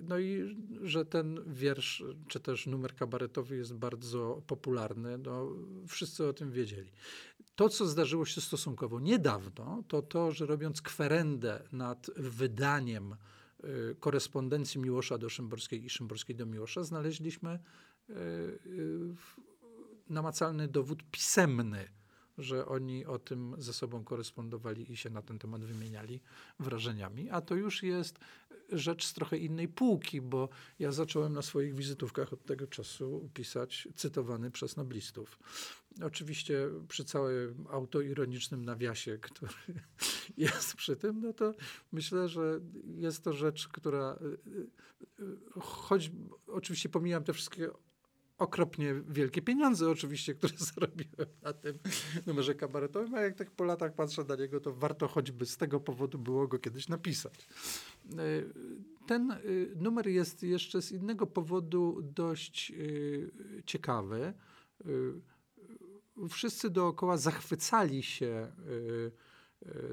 No 0.04 0.20
i 0.20 0.56
że 0.82 1.06
ten 1.06 1.40
wiersz, 1.48 2.04
czy 2.28 2.40
też 2.40 2.68
numer 2.68 2.96
kabaretowy 2.96 3.56
jest 3.58 3.74
bardzo 3.74 4.42
popularny, 4.48 5.18
no, 5.18 5.52
wszyscy 5.88 6.28
o 6.28 6.34
tym 6.34 6.52
wiedzieli. 6.52 6.92
To, 7.56 7.70
co 7.70 7.86
zdarzyło 7.86 8.26
się 8.26 8.42
stosunkowo 8.42 9.00
niedawno, 9.00 9.84
to 9.88 10.02
to, 10.02 10.32
że 10.32 10.46
robiąc 10.46 10.82
kwerendę 10.82 11.64
nad 11.72 12.12
wydaniem 12.18 13.16
korespondencji 14.00 14.82
Miłosza 14.82 15.18
do 15.18 15.30
Szymborskiej 15.30 15.86
i 15.86 15.90
Szymborskiej 15.90 16.36
do 16.36 16.46
Miłosza, 16.46 16.84
znaleźliśmy 16.84 17.60
y, 18.10 18.14
y, 18.14 19.16
namacalny 20.10 20.68
dowód 20.68 21.04
pisemny, 21.12 21.90
że 22.38 22.66
oni 22.66 23.06
o 23.06 23.20
tym 23.20 23.56
ze 23.58 23.74
sobą 23.74 24.04
korespondowali 24.04 24.92
i 24.92 24.98
się 24.98 25.10
na 25.10 25.22
ten 25.22 25.40
temat 25.40 25.66
wymieniali 25.66 26.22
wrażeniami. 26.60 27.30
A 27.30 27.42
to 27.42 27.56
już 27.56 27.84
jest 27.84 28.20
rzecz 28.72 29.06
z 29.06 29.14
trochę 29.14 29.38
innej 29.38 29.68
półki, 29.68 30.22
bo 30.22 30.50
ja 30.80 30.92
zacząłem 30.92 31.34
na 31.34 31.42
swoich 31.42 31.76
wizytówkach 31.76 32.34
od 32.34 32.46
tego 32.46 32.68
czasu 32.68 33.30
pisać 33.34 33.88
cytowany 33.96 34.52
przez 34.52 34.78
noblistów. 34.78 35.40
Oczywiście 36.04 36.70
przy 36.88 37.06
całym 37.06 37.68
autoironicznym 37.70 38.66
nawiasie, 38.66 39.18
który 39.28 39.54
jest 40.38 40.76
przy 40.76 40.96
tym, 40.96 41.22
no 41.22 41.34
to 41.34 41.54
myślę, 41.92 42.30
że 42.30 42.60
jest 42.86 43.24
to 43.24 43.34
rzecz, 43.34 43.68
która 43.68 44.20
y, 44.22 45.24
y, 45.24 45.36
choć 45.60 46.12
oczywiście 46.48 46.90
pomijam 46.90 47.24
te 47.24 47.34
wszystkie 47.34 47.70
okropnie 48.38 48.96
wielkie 49.10 49.42
pieniądze 49.42 49.90
oczywiście, 49.90 50.36
które 50.36 50.54
zarobiłem 50.74 51.30
na 51.42 51.54
tym 51.54 51.80
numerze 52.26 52.56
kabaretowym, 52.56 53.16
a 53.16 53.22
jak 53.22 53.36
tak 53.36 53.52
po 53.52 53.64
latach 53.64 53.94
patrzę 53.94 54.24
na 54.24 54.36
niego, 54.36 54.60
to 54.60 54.74
warto 54.74 55.08
choćby 55.08 55.46
z 55.46 55.58
tego 55.58 55.80
powodu 55.80 56.20
było 56.20 56.48
go 56.48 56.60
kiedyś 56.60 56.88
napisać. 56.88 57.48
E, 58.14 58.18
ten 59.08 59.32
e, 59.32 59.38
numer 59.76 60.08
jest 60.08 60.44
jeszcze 60.44 60.82
z 60.82 60.92
innego 60.92 61.28
powodu 61.28 62.02
dość 62.04 62.72
e, 62.72 62.76
ciekawy. 63.66 64.34
Wszyscy 66.30 66.70
dookoła 66.70 67.18
zachwycali 67.18 68.04
się 68.04 68.52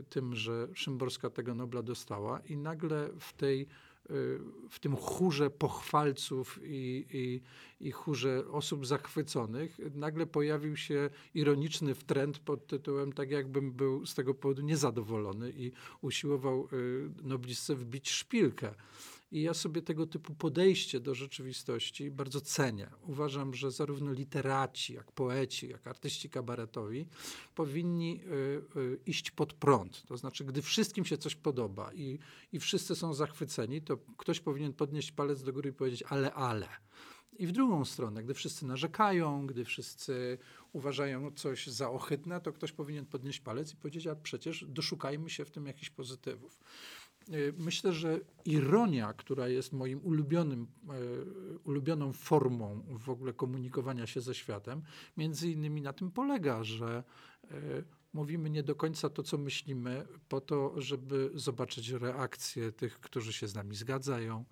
tym, 0.08 0.34
że 0.34 0.68
Szymborska 0.74 1.30
tego 1.30 1.54
Nobla 1.54 1.82
dostała 1.82 2.40
i 2.40 2.56
nagle 2.56 3.08
w 3.18 3.32
tej 3.32 3.68
w 4.70 4.78
tym 4.80 4.96
chórze 4.96 5.50
pochwalców 5.50 6.60
i, 6.62 7.06
i, 7.10 7.40
i 7.86 7.90
chórze 7.90 8.44
osób 8.50 8.86
zachwyconych 8.86 9.78
nagle 9.94 10.26
pojawił 10.26 10.76
się 10.76 11.10
ironiczny 11.34 11.94
trend 11.94 12.38
pod 12.38 12.66
tytułem 12.66 13.12
tak 13.12 13.30
jakbym 13.30 13.72
był 13.72 14.06
z 14.06 14.14
tego 14.14 14.34
powodu 14.34 14.62
niezadowolony 14.62 15.52
i 15.56 15.72
usiłował 16.00 16.68
y, 16.72 17.10
noblistce 17.22 17.74
wbić 17.74 18.10
szpilkę. 18.10 18.74
I 19.32 19.42
ja 19.42 19.54
sobie 19.54 19.82
tego 19.82 20.06
typu 20.06 20.34
podejście 20.34 21.00
do 21.00 21.14
rzeczywistości 21.14 22.10
bardzo 22.10 22.40
cenię. 22.40 22.90
Uważam, 23.02 23.54
że 23.54 23.70
zarówno 23.70 24.12
literaci, 24.12 24.94
jak 24.94 25.12
poeci, 25.12 25.68
jak 25.68 25.86
artyści 25.86 26.30
kabaretowi 26.30 27.06
powinni 27.54 28.20
y, 28.24 28.80
y, 28.80 28.98
iść 29.06 29.30
pod 29.30 29.52
prąd. 29.52 30.02
To 30.06 30.16
znaczy, 30.16 30.44
gdy 30.44 30.62
wszystkim 30.62 31.04
się 31.04 31.18
coś 31.18 31.34
podoba 31.34 31.92
i, 31.92 32.18
i 32.52 32.60
wszyscy 32.60 32.94
są 32.94 33.14
zachwyceni, 33.14 33.82
to 33.82 33.98
ktoś 34.16 34.40
powinien 34.40 34.72
podnieść 34.72 35.12
palec 35.12 35.42
do 35.42 35.52
góry 35.52 35.70
i 35.70 35.72
powiedzieć 35.72 36.02
ale, 36.02 36.34
ale. 36.34 36.68
I 37.38 37.46
w 37.46 37.52
drugą 37.52 37.84
stronę, 37.84 38.22
gdy 38.22 38.34
wszyscy 38.34 38.66
narzekają, 38.66 39.46
gdy 39.46 39.64
wszyscy 39.64 40.38
uważają 40.72 41.30
coś 41.30 41.66
za 41.66 41.90
ohydne, 41.90 42.40
to 42.40 42.52
ktoś 42.52 42.72
powinien 42.72 43.06
podnieść 43.06 43.40
palec 43.40 43.72
i 43.72 43.76
powiedzieć, 43.76 44.06
a 44.06 44.16
przecież 44.16 44.64
doszukajmy 44.68 45.30
się 45.30 45.44
w 45.44 45.50
tym 45.50 45.66
jakichś 45.66 45.90
pozytywów. 45.90 46.60
Y, 47.28 47.54
myślę, 47.58 47.92
że 47.92 48.20
ironia, 48.44 49.12
która 49.12 49.48
jest 49.48 49.72
moim 49.72 50.00
ulubionym, 50.04 50.66
y, 51.54 51.58
ulubioną 51.58 52.12
formą 52.12 52.82
w 52.88 53.10
ogóle 53.10 53.32
komunikowania 53.32 54.06
się 54.06 54.20
ze 54.20 54.34
światem, 54.34 54.82
między 55.16 55.50
innymi 55.50 55.82
na 55.82 55.92
tym 55.92 56.10
polega, 56.10 56.64
że 56.64 57.04
y, 57.44 57.84
mówimy 58.12 58.50
nie 58.50 58.62
do 58.62 58.74
końca 58.74 59.10
to, 59.10 59.22
co 59.22 59.38
myślimy, 59.38 60.06
po 60.28 60.40
to, 60.40 60.80
żeby 60.80 61.30
zobaczyć 61.34 61.90
reakcję 61.90 62.72
tych, 62.72 63.00
którzy 63.00 63.32
się 63.32 63.48
z 63.48 63.54
nami 63.54 63.76
zgadzają, 63.76 64.44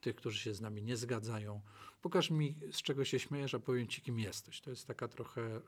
tych, 0.00 0.16
którzy 0.16 0.38
się 0.38 0.54
z 0.54 0.60
nami 0.60 0.82
nie 0.82 0.96
zgadzają. 0.96 1.60
Pokaż 2.02 2.30
mi, 2.30 2.56
z 2.72 2.82
czego 2.82 3.04
się 3.04 3.18
śmiejesz, 3.18 3.54
a 3.54 3.58
powiem 3.58 3.86
ci, 3.86 4.02
kim 4.02 4.18
jesteś. 4.18 4.60
To 4.60 4.70
jest 4.70 4.86
taka 4.86 5.08
trochę 5.08 5.60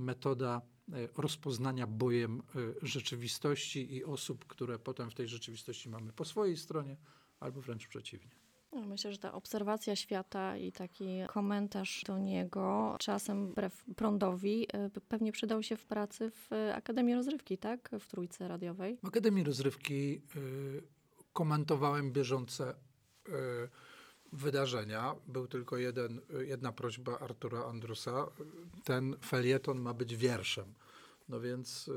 metoda 0.00 0.62
e, 0.92 1.08
rozpoznania 1.16 1.86
bojem 1.86 2.40
e, 2.40 2.42
rzeczywistości 2.82 3.94
i 3.94 4.04
osób, 4.04 4.44
które 4.46 4.78
potem 4.78 5.10
w 5.10 5.14
tej 5.14 5.28
rzeczywistości 5.28 5.88
mamy 5.88 6.12
po 6.12 6.24
swojej 6.24 6.56
stronie, 6.56 6.96
albo 7.40 7.60
wręcz 7.60 7.88
przeciwnie. 7.88 8.30
No, 8.72 8.80
myślę, 8.86 9.12
że 9.12 9.18
ta 9.18 9.32
obserwacja 9.32 9.96
świata 9.96 10.56
i 10.56 10.72
taki 10.72 11.06
komentarz 11.28 12.02
do 12.06 12.18
niego, 12.18 12.96
czasem 12.98 13.46
wbrew 13.46 13.84
prądowi, 13.96 14.66
e, 14.72 14.90
pewnie 15.08 15.32
przydał 15.32 15.62
się 15.62 15.76
w 15.76 15.86
pracy 15.86 16.30
w 16.30 16.50
Akademii 16.74 17.14
Rozrywki, 17.14 17.58
tak? 17.58 17.90
W 18.00 18.06
Trójce 18.06 18.48
Radiowej. 18.48 18.98
W 19.02 19.06
Akademii 19.06 19.44
Rozrywki 19.44 20.22
y, 20.36 20.82
komentowałem 21.32 22.12
bieżące 22.12 22.74
y, 23.28 23.32
wydarzenia. 24.32 25.14
Był 25.28 25.46
tylko 25.46 25.76
jeden, 25.76 26.20
jedna 26.40 26.72
prośba 26.72 27.18
Artura 27.18 27.64
Andrusa. 27.64 28.26
Ten 28.84 29.16
felieton 29.24 29.80
ma 29.80 29.94
być 29.94 30.16
wierszem. 30.16 30.74
No 31.30 31.40
więc 31.40 31.88
y, 31.88 31.92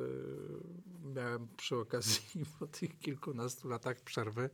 miałem 1.16 1.48
przy 1.58 1.75
okazji 1.75 2.46
po 2.60 2.68
tych 2.68 3.00
kilkunastu 3.00 3.68
latach 3.68 4.02
przerwy 4.02 4.50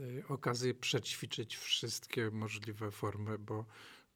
y, 0.00 0.24
okazję 0.28 0.74
przećwiczyć 0.74 1.56
wszystkie 1.56 2.30
możliwe 2.30 2.90
formy, 2.90 3.38
bo 3.38 3.64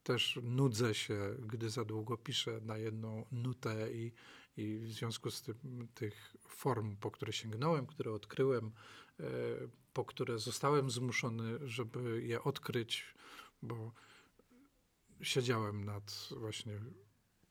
też 0.02 0.38
nudzę 0.42 0.94
się, 0.94 1.34
gdy 1.38 1.70
za 1.70 1.84
długo 1.84 2.16
piszę 2.16 2.60
na 2.62 2.78
jedną 2.78 3.24
nutę 3.32 3.92
i, 3.92 4.12
i 4.56 4.78
w 4.78 4.92
związku 4.92 5.30
z 5.30 5.42
tym 5.42 5.88
tych 5.94 6.36
form, 6.48 6.96
po 6.96 7.10
które 7.10 7.32
sięgnąłem, 7.32 7.86
które 7.86 8.12
odkryłem, 8.12 8.72
y, 9.20 9.24
po 9.92 10.04
które 10.04 10.38
zostałem 10.38 10.90
zmuszony, 10.90 11.68
żeby 11.68 12.22
je 12.22 12.42
odkryć, 12.42 13.14
bo 13.62 13.92
siedziałem 15.22 15.84
nad 15.84 16.28
właśnie 16.36 16.80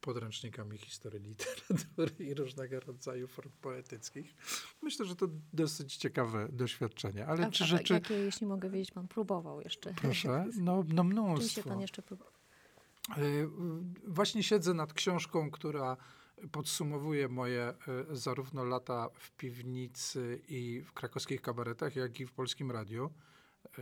podręcznikami 0.02 0.78
historii 0.78 1.22
literatury 1.22 2.26
i 2.26 2.34
różnego 2.34 2.80
rodzaju 2.80 3.28
form 3.28 3.52
poetyckich. 3.62 4.36
Myślę, 4.82 5.06
że 5.06 5.16
to 5.16 5.28
dosyć 5.54 5.96
ciekawe 5.96 6.48
doświadczenie. 6.52 7.28
Ale 7.28 7.48
A, 7.48 7.52
czy 7.52 7.66
rzeczy... 7.66 7.94
Jakie, 7.94 8.14
jeśli 8.14 8.48
mogę 8.48 8.70
wiedzieć, 8.70 8.92
pan 8.92 9.08
próbował 9.08 9.62
jeszcze? 9.62 9.94
Proszę, 9.94 10.46
no, 10.62 10.84
no 10.88 11.04
mnóstwo. 11.04 11.54
Czym 11.54 11.64
się 11.64 11.70
pan 11.70 11.82
jeszcze 11.82 12.02
próbował? 12.02 12.34
E, 13.10 13.22
właśnie 14.08 14.44
siedzę 14.44 14.74
nad 14.74 14.94
książką, 14.94 15.52
która 15.52 15.98
podsumowuje 16.52 17.30
moje 17.30 17.62
e, 17.64 17.76
zarówno 18.12 18.64
lata 18.64 19.10
w 19.14 19.32
piwnicy 19.32 20.42
i 20.48 20.82
w 20.82 20.94
krakowskich 20.94 21.42
kabaretach, 21.42 21.96
jak 21.96 22.20
i 22.20 22.26
w 22.26 22.32
polskim 22.32 22.72
radiu. 22.72 23.14
E, 23.66 23.82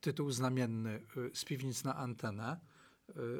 tytuł 0.00 0.30
znamienny 0.30 1.02
z 1.34 1.44
piwnic 1.44 1.84
na 1.84 1.96
antenę. 1.96 2.60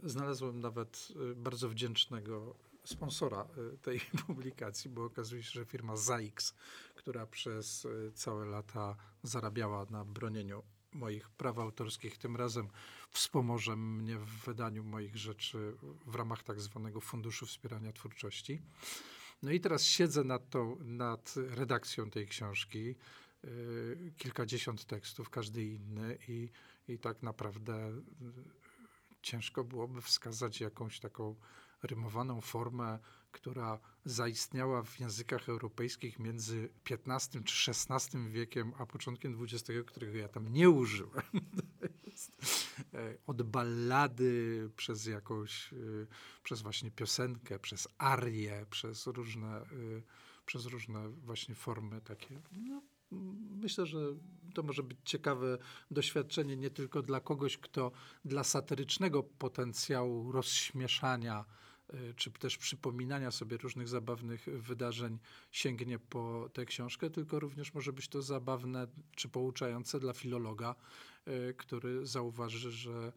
Znalazłem 0.03 0.61
nawet 0.61 1.09
bardzo 1.37 1.69
wdzięcznego 1.69 2.57
sponsora 2.85 3.47
tej 3.83 4.01
publikacji, 4.27 4.91
bo 4.91 5.05
okazuje 5.05 5.43
się, 5.43 5.51
że 5.51 5.65
firma 5.65 5.97
ZAX, 5.97 6.55
która 6.95 7.27
przez 7.27 7.87
całe 8.15 8.47
lata 8.47 8.97
zarabiała 9.23 9.87
na 9.91 10.05
bronieniu 10.05 10.63
moich 10.97 11.31
praw 11.31 11.59
autorskich, 11.59 12.19
tym 12.19 12.37
razem 12.37 12.69
wspomoże 13.11 13.77
mnie 13.77 14.19
w 14.19 14.45
wydaniu 14.45 14.85
moich 14.85 15.17
rzeczy 15.17 15.77
w 16.07 16.15
ramach 16.15 16.43
tak 16.43 16.61
zwanego 16.61 17.01
Funduszu 17.01 17.47
Wspierania 17.47 17.93
Twórczości. 17.93 18.63
No 19.43 19.53
i 19.53 19.61
teraz 19.61 19.85
siedzę 19.85 20.25
nad, 20.25 20.51
tą, 20.51 20.77
nad 20.81 21.35
redakcją 21.37 22.11
tej 22.11 22.27
książki. 22.27 22.95
Yy, 23.45 24.13
kilkadziesiąt 24.17 24.85
tekstów, 24.85 25.31
każdy 25.31 25.65
inny, 25.65 26.19
i, 26.29 26.51
i 26.89 26.99
tak 26.99 27.23
naprawdę 27.23 27.93
yy, 28.21 28.33
ciężko 29.23 29.65
byłoby 29.65 30.03
wskazać 30.03 30.61
jakąś 30.61 31.01
taką 31.01 31.37
rymowaną 31.83 32.41
formę, 32.41 32.99
która 33.37 33.79
zaistniała 34.05 34.83
w 34.83 35.01
językach 35.01 35.49
europejskich 35.49 36.19
między 36.19 36.69
XV 36.91 37.45
czy 37.45 37.71
XVI 37.71 38.31
wiekiem, 38.31 38.73
a 38.79 38.87
początkiem 38.87 39.39
XX, 39.43 39.71
którego 39.87 40.19
ja 40.19 40.29
tam 40.29 40.49
nie 40.49 40.71
użyłem. 40.71 41.23
E, 42.95 43.15
od 43.27 43.43
ballady 43.43 44.71
przez 44.77 45.07
jakąś, 45.07 45.73
e, 45.73 45.77
przez 46.43 46.63
właśnie 46.63 46.91
piosenkę, 46.91 47.59
przez 47.59 47.89
arię, 47.99 48.67
przez 48.71 49.07
różne, 49.07 49.57
e, 49.57 49.67
przez 50.47 50.67
różne 50.67 51.09
właśnie 51.09 51.55
formy 51.55 52.01
takie. 52.01 52.41
No, 52.53 52.83
myślę, 53.51 53.87
że 53.87 53.99
to 54.55 54.63
może 54.63 54.83
być 54.83 54.99
ciekawe 55.05 55.59
doświadczenie 55.91 56.57
nie 56.57 56.71
tylko 56.71 57.03
dla 57.03 57.21
kogoś, 57.21 57.59
kto 57.59 57.93
dla 58.25 58.45
satyrycznego 58.45 59.23
potencjału 59.23 60.33
rozśmieszania 60.33 61.45
czy 62.17 62.31
też 62.31 62.59
przypominania 62.59 63.31
sobie 63.31 63.57
różnych 63.57 63.89
zabawnych 63.89 64.47
wydarzeń 64.47 65.19
sięgnie 65.53 65.99
po 65.99 66.51
tę 66.53 66.65
książkę, 66.65 67.11
tylko 67.11 67.41
również 67.41 67.75
może 67.75 67.93
być 67.93 68.09
to 68.09 68.23
zabawne 68.23 68.87
czy 69.17 69.29
pouczające 69.29 70.01
dla 70.01 70.13
filologa, 70.13 70.75
który 71.57 72.07
zauważy, 72.07 72.71
że 72.71 73.13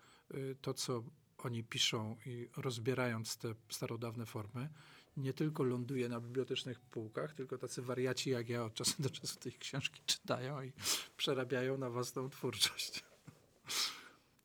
to, 0.62 0.74
co 0.74 1.04
oni 1.38 1.64
piszą 1.64 2.18
i 2.26 2.50
rozbierając 2.58 3.38
te 3.38 3.56
starodawne 3.70 4.26
formy, 4.26 4.70
nie 5.18 5.34
tylko 5.34 5.64
ląduje 5.64 6.10
na 6.10 6.20
bibliotecznych 6.20 6.80
półkach, 6.80 7.34
tylko 7.34 7.58
tacy 7.58 7.82
wariaci 7.82 8.30
jak 8.30 8.50
ja 8.50 8.66
od 8.66 8.74
czasu 8.74 9.04
do 9.04 9.10
czasu 9.10 9.40
tej 9.40 9.54
książki 9.54 10.02
czytają 10.06 10.62
i 10.64 10.72
przerabiają 11.18 11.78
na 11.78 11.90
własną 11.90 12.30
twórczość. 12.30 13.04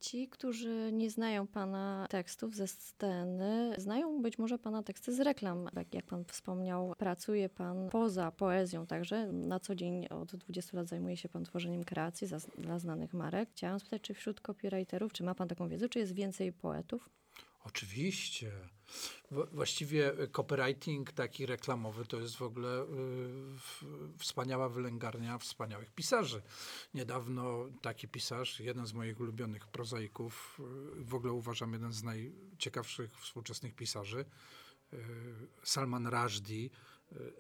Ci, 0.05 0.29
którzy 0.29 0.91
nie 0.93 1.11
znają 1.11 1.47
Pana 1.47 2.07
tekstów 2.11 2.57
ze 2.57 2.67
sceny, 2.67 3.75
znają 3.79 4.23
być 4.23 4.39
może 4.39 4.59
Pana 4.59 4.83
teksty 4.83 5.15
z 5.15 5.21
reklam. 5.21 5.69
Jak, 5.77 5.95
jak 5.95 6.07
Pan 6.07 6.25
wspomniał, 6.25 6.95
pracuje 6.99 7.49
Pan 7.49 7.89
poza 7.91 8.31
poezją 8.31 8.87
także. 8.87 9.33
Na 9.33 9.61
co 9.61 9.75
dzień 9.75 10.07
od 10.07 10.37
20 10.37 10.77
lat 10.77 10.89
zajmuje 10.89 11.17
się 11.17 11.29
Pan 11.29 11.45
tworzeniem 11.45 11.85
kreacji 11.85 12.27
za, 12.27 12.39
dla 12.59 12.79
znanych 12.79 13.15
marek. 13.15 13.51
Chciałam 13.51 13.81
spytać, 13.81 14.03
czy 14.03 14.15
wśród 14.15 14.41
copywriterów, 14.41 15.13
czy 15.13 15.25
ma 15.25 15.35
Pan 15.35 15.49
taką 15.49 15.69
wiedzę, 15.69 15.89
czy 15.89 15.99
jest 15.99 16.15
więcej 16.15 16.53
poetów? 16.53 17.11
Oczywiście. 17.65 18.53
Właściwie 19.53 20.13
copywriting 20.33 21.13
taki 21.13 21.47
reklamowy 21.47 22.05
to 22.05 22.21
jest 22.21 22.37
w 22.37 22.43
ogóle 22.43 22.83
y, 22.83 22.87
wspaniała 24.19 24.69
wylęgarnia 24.69 25.39
wspaniałych 25.39 25.91
pisarzy. 25.91 26.43
Niedawno 26.95 27.67
taki 27.83 28.09
pisarz, 28.09 28.61
jeden 28.61 28.87
z 28.87 28.93
moich 28.93 29.21
ulubionych 29.21 29.67
prozaików, 29.67 30.61
y, 31.01 31.05
w 31.05 31.15
ogóle 31.15 31.33
uważam 31.33 31.73
jeden 31.73 31.93
z 31.93 32.03
najciekawszych 32.03 33.19
współczesnych 33.21 33.75
pisarzy, 33.75 34.25
Salman 35.63 36.07
Rushdie, 36.07 36.71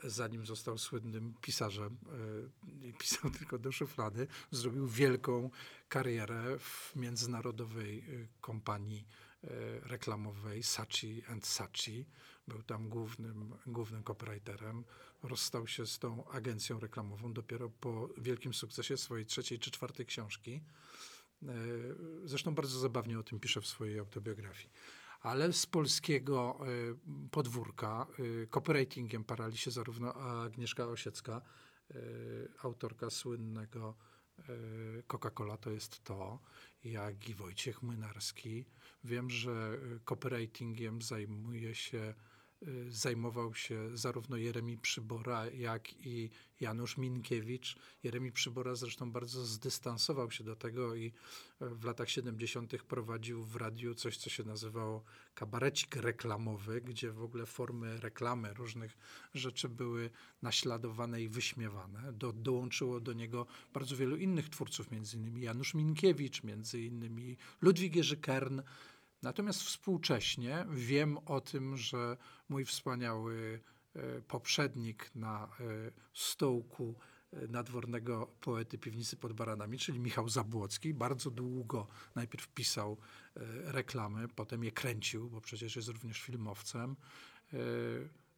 zanim 0.05 0.47
został 0.47 0.79
słynnym 0.79 1.35
pisarzem 1.41 1.97
pisał 2.99 3.31
tylko 3.39 3.59
do 3.59 3.73
szuflady, 3.73 4.27
zrobił 4.51 4.89
wielką 4.89 5.51
karierę 5.95 6.59
w 6.59 6.97
międzynarodowej 6.97 8.05
kompanii 8.41 9.07
E, 9.45 9.89
reklamowej 9.89 10.63
Sachi 10.63 11.25
and 11.25 11.47
Sachi. 11.47 12.07
Był 12.49 12.63
tam 12.63 12.89
głównym, 12.89 13.55
głównym 13.67 14.03
copywriterem. 14.03 14.85
Rozstał 15.23 15.67
się 15.67 15.87
z 15.87 15.99
tą 15.99 16.29
agencją 16.29 16.81
reklamową 16.81 17.33
dopiero 17.33 17.71
po 17.71 18.09
wielkim 18.19 18.55
sukcesie 18.55 18.97
swojej 18.97 19.27
trzeciej 19.27 19.59
czy 19.59 19.71
czwartej 19.71 20.07
książki. 20.07 20.61
E, 21.43 21.55
zresztą 22.25 22.55
bardzo 22.55 22.79
zabawnie 22.79 23.19
o 23.19 23.23
tym 23.23 23.41
pisze 23.41 23.61
w 23.61 23.67
swojej 23.67 23.99
autobiografii. 23.99 24.71
Ale 25.21 25.53
z 25.53 25.67
polskiego 25.67 26.59
podwórka 27.31 28.07
copywritingiem 28.51 29.25
parali 29.25 29.57
się 29.57 29.71
zarówno 29.71 30.15
Agnieszka 30.15 30.87
Osiecka, 30.87 31.43
autorka 32.63 33.11
słynnego 33.11 33.97
Coca-Cola 35.07 35.57
to 35.57 35.71
jest 35.71 36.05
to, 36.05 36.39
jak 36.85 37.29
i 37.29 37.35
Wojciech 37.35 37.83
Młynarski. 37.83 38.65
Wiem, 39.05 39.31
że 39.31 39.79
y, 39.97 40.01
copywritingiem 40.05 41.03
zajmuje 41.03 41.75
się, 41.75 42.15
zajmował 42.89 43.55
się 43.55 43.97
zarówno 43.97 44.37
Jeremi 44.37 44.79
Przybora, 44.79 45.47
jak 45.47 46.07
i 46.07 46.31
Janusz 46.61 46.97
Minkiewicz. 46.97 47.77
Jeremi 48.03 48.33
Przybora 48.33 48.75
zresztą 48.75 49.13
bardzo 49.13 49.45
zdystansował 49.45 50.31
się 50.31 50.45
do 50.45 50.57
tego 50.57 50.95
i 50.95 51.13
e, 51.61 51.69
w 51.69 51.85
latach 51.85 52.11
70. 52.11 52.83
prowadził 52.83 53.45
w 53.45 53.57
radiu 53.57 53.95
coś, 53.95 54.17
co 54.17 54.31
się 54.31 54.45
nazywało 54.45 55.05
kabarecik 55.35 55.97
reklamowy, 55.97 56.81
gdzie 56.81 57.11
w 57.11 57.23
ogóle 57.23 57.47
formy 57.47 58.01
reklamy 58.01 58.55
różnych 58.55 58.97
rzeczy 59.35 59.69
były 59.69 60.11
naśladowane 60.43 61.23
i 61.23 61.29
wyśmiewane. 61.29 62.13
Do, 62.13 62.33
dołączyło 62.33 63.01
do 63.01 63.13
niego 63.13 63.47
bardzo 63.73 63.97
wielu 63.97 64.17
innych 64.17 64.49
twórców, 64.49 64.91
między 64.91 65.17
innymi 65.17 65.43
Janusz 65.43 65.75
Minkiewicz, 65.75 66.43
między 66.43 66.83
innymi 66.83 67.37
Ludwik 67.61 67.97
Jerzy 67.97 68.17
Kern. 68.17 68.61
Natomiast 69.25 69.63
współcześnie 69.63 70.67
wiem 70.71 71.19
o 71.19 71.41
tym, 71.41 71.77
że 71.77 72.17
mój 72.49 72.65
wspaniały 72.65 73.61
E, 73.95 74.23
poprzednik 74.23 75.11
na 75.15 75.45
e, 75.45 75.49
stołku 76.13 76.95
e, 77.33 77.49
nadwornego 77.49 78.27
poety 78.41 78.79
piwnicy 78.79 79.17
pod 79.17 79.33
Baranami, 79.33 79.79
czyli 79.79 80.01
Michał 80.01 80.29
Zabłocki. 80.29 80.95
Bardzo 80.95 81.31
długo 81.31 81.87
najpierw 82.15 82.49
pisał 82.49 82.97
reklamy, 83.65 84.29
potem 84.29 84.65
je 84.65 84.73
kręcił, 84.73 85.31
bo 85.31 85.41
przecież 85.41 85.77
jest 85.77 85.89
również 85.89 86.21
filmowcem. 86.21 86.97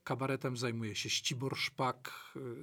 Kabaretem 0.06 0.56
zajmuje 0.56 0.94
się 0.94 1.10
Ścibor 1.10 1.56
Szpak, 1.56 2.10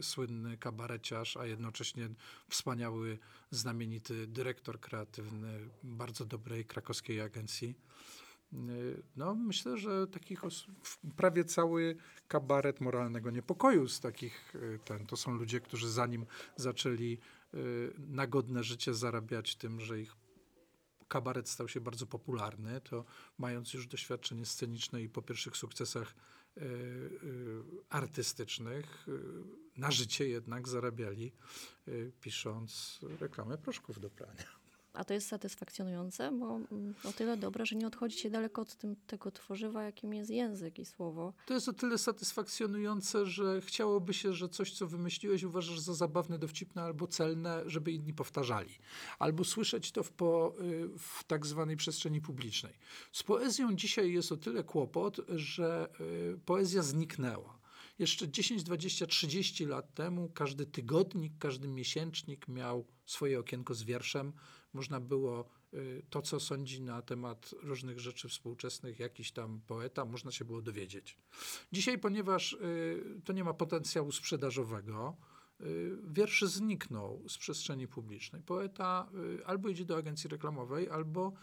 słynny 0.01 0.57
kabareciarz, 0.57 1.37
a 1.37 1.45
jednocześnie 1.45 2.09
wspaniały, 2.49 3.19
znamienity 3.51 4.27
dyrektor 4.27 4.79
kreatywny 4.79 5.69
bardzo 5.83 6.25
dobrej 6.25 6.65
krakowskiej 6.65 7.21
agencji. 7.21 7.75
No, 9.15 9.35
myślę, 9.35 9.77
że 9.77 10.07
takich 10.07 10.45
osób, 10.45 10.71
prawie 11.15 11.45
cały 11.45 11.95
kabaret 12.27 12.81
moralnego 12.81 13.31
niepokoju 13.31 13.87
z 13.87 13.99
takich, 13.99 14.55
y, 14.55 14.79
ten, 14.85 15.05
to 15.05 15.17
są 15.17 15.31
ludzie, 15.31 15.59
którzy 15.59 15.91
zanim 15.91 16.25
zaczęli 16.55 17.17
y, 17.53 17.93
na 17.97 18.27
godne 18.27 18.63
życie 18.63 18.93
zarabiać 18.93 19.55
tym, 19.55 19.79
że 19.79 19.99
ich 19.99 20.15
kabaret 21.13 21.49
stał 21.49 21.67
się 21.67 21.81
bardzo 21.81 22.05
popularny, 22.05 22.81
to 22.81 23.05
mając 23.37 23.73
już 23.73 23.87
doświadczenie 23.87 24.45
sceniczne 24.45 25.01
i 25.01 25.09
po 25.09 25.21
pierwszych 25.21 25.57
sukcesach 25.57 26.15
y, 26.57 26.61
artystycznych, 27.89 29.07
na 29.77 29.91
życie 29.91 30.27
jednak 30.27 30.67
zarabiali, 30.67 31.31
pisząc 32.21 32.99
reklamę 33.19 33.57
proszków 33.57 33.99
do 33.99 34.09
prania. 34.09 34.62
A 34.93 35.03
to 35.03 35.13
jest 35.13 35.27
satysfakcjonujące, 35.27 36.31
bo 36.31 36.55
mm, 36.55 36.93
o 37.03 37.13
tyle 37.13 37.37
dobre, 37.37 37.65
że 37.65 37.75
nie 37.75 37.87
odchodzi 37.87 38.17
się 38.17 38.29
daleko 38.29 38.61
od 38.61 38.75
tym, 38.75 38.95
tego 39.07 39.31
tworzywa, 39.31 39.83
jakim 39.83 40.13
jest 40.13 40.29
język 40.29 40.79
i 40.79 40.85
słowo. 40.85 41.33
To 41.45 41.53
jest 41.53 41.69
o 41.69 41.73
tyle 41.73 41.97
satysfakcjonujące, 41.97 43.25
że 43.25 43.61
chciałoby 43.61 44.13
się, 44.13 44.33
że 44.33 44.49
coś, 44.49 44.73
co 44.73 44.87
wymyśliłeś, 44.87 45.43
uważasz 45.43 45.79
za 45.79 45.93
zabawne, 45.93 46.39
dowcipne 46.39 46.81
albo 46.81 47.07
celne, 47.07 47.63
żeby 47.65 47.91
inni 47.91 48.13
powtarzali. 48.13 48.77
Albo 49.19 49.43
słyszeć 49.43 49.91
to 49.91 50.03
w, 50.03 50.11
po, 50.11 50.55
y, 50.61 50.89
w 50.97 51.23
tak 51.23 51.45
zwanej 51.45 51.77
przestrzeni 51.77 52.21
publicznej. 52.21 52.73
Z 53.11 53.23
poezją 53.23 53.75
dzisiaj 53.75 54.13
jest 54.13 54.31
o 54.31 54.37
tyle 54.37 54.63
kłopot, 54.63 55.17
że 55.29 55.89
y, 56.35 56.39
poezja 56.45 56.81
zniknęła. 56.81 57.63
Jeszcze 57.99 58.29
10, 58.29 58.63
20, 58.63 59.07
30 59.07 59.65
lat 59.65 59.93
temu 59.93 60.29
każdy 60.29 60.65
tygodnik, 60.65 61.33
każdy 61.39 61.67
miesięcznik 61.67 62.47
miał 62.47 62.85
swoje 63.05 63.39
okienko 63.39 63.73
z 63.73 63.83
wierszem, 63.83 64.33
można 64.73 64.99
było 64.99 65.49
y, 65.73 66.03
to, 66.09 66.21
co 66.21 66.39
sądzi 66.39 66.81
na 66.81 67.01
temat 67.01 67.55
różnych 67.63 67.99
rzeczy 67.99 68.29
współczesnych 68.29 68.99
jakiś 68.99 69.31
tam 69.31 69.61
poeta, 69.67 70.05
można 70.05 70.31
się 70.31 70.45
było 70.45 70.61
dowiedzieć. 70.61 71.17
Dzisiaj, 71.71 71.99
ponieważ 71.99 72.53
y, 72.53 73.21
to 73.23 73.33
nie 73.33 73.43
ma 73.43 73.53
potencjału 73.53 74.11
sprzedażowego, 74.11 75.17
y, 75.61 75.97
wiersz 76.03 76.41
zniknął 76.41 77.29
z 77.29 77.37
przestrzeni 77.37 77.87
publicznej. 77.87 78.41
Poeta 78.41 79.09
albo 79.45 79.69
idzie 79.69 79.85
do 79.85 79.97
agencji 79.97 80.29
reklamowej, 80.29 80.89
albo 80.89 81.33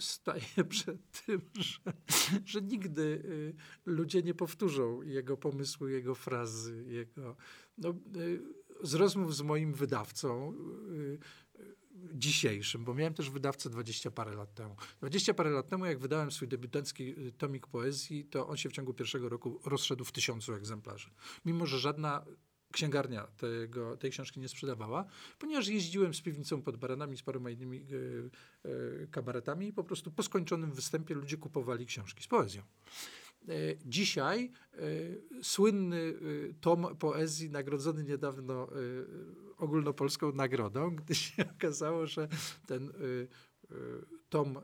staje 0.00 0.64
przed 0.68 1.24
tym, 1.26 1.40
że, 1.54 1.92
że 2.44 2.62
nigdy 2.62 3.22
ludzie 3.86 4.22
nie 4.22 4.34
powtórzą 4.34 5.02
jego 5.02 5.36
pomysłu, 5.36 5.88
jego 5.88 6.14
frazy, 6.14 6.84
jego. 6.88 7.36
No, 7.78 7.94
z 8.82 8.94
rozmów 8.94 9.36
z 9.36 9.42
moim 9.42 9.72
wydawcą 9.72 10.54
dzisiejszym, 12.14 12.84
bo 12.84 12.94
miałem 12.94 13.14
też 13.14 13.30
wydawcę 13.30 13.70
20 13.70 14.10
parę 14.10 14.34
lat 14.34 14.54
temu. 14.54 14.76
20 15.00 15.34
parę 15.34 15.50
lat 15.50 15.68
temu, 15.68 15.86
jak 15.86 15.98
wydałem 15.98 16.30
swój 16.30 16.48
debiutancki 16.48 17.26
y, 17.26 17.32
tomik 17.32 17.66
poezji, 17.66 18.24
to 18.24 18.48
on 18.48 18.56
się 18.56 18.68
w 18.68 18.72
ciągu 18.72 18.94
pierwszego 18.94 19.28
roku 19.28 19.60
rozszedł 19.64 20.04
w 20.04 20.12
tysiącu 20.12 20.54
egzemplarzy. 20.54 21.10
Mimo, 21.44 21.66
że 21.66 21.78
żadna 21.78 22.24
księgarnia 22.72 23.26
tego, 23.26 23.96
tej 23.96 24.10
książki 24.10 24.40
nie 24.40 24.48
sprzedawała, 24.48 25.04
ponieważ 25.38 25.68
jeździłem 25.68 26.14
z 26.14 26.20
piwnicą 26.20 26.62
pod 26.62 26.76
baranami, 26.76 27.16
z 27.16 27.22
paroma 27.22 27.50
innymi 27.50 27.86
y, 27.92 28.30
y, 28.66 29.08
kabaretami 29.10 29.68
i 29.68 29.72
po 29.72 29.84
prostu 29.84 30.10
po 30.10 30.22
skończonym 30.22 30.72
występie 30.72 31.14
ludzie 31.14 31.36
kupowali 31.36 31.86
książki 31.86 32.24
z 32.24 32.26
poezją. 32.26 32.62
E, 33.48 33.76
dzisiaj 33.84 34.50
e, 34.72 34.78
słynny 35.42 36.14
e, 36.50 36.54
tom 36.60 36.96
poezji 36.96 37.50
nagrodzony 37.50 38.04
niedawno 38.04 38.68
ogólnopolską 39.56 40.32
nagrodą, 40.32 40.90
gdy 40.96 41.14
się 41.14 41.44
okazało, 41.56 42.06
że 42.06 42.28
ten 42.66 42.92
tom 44.28 44.58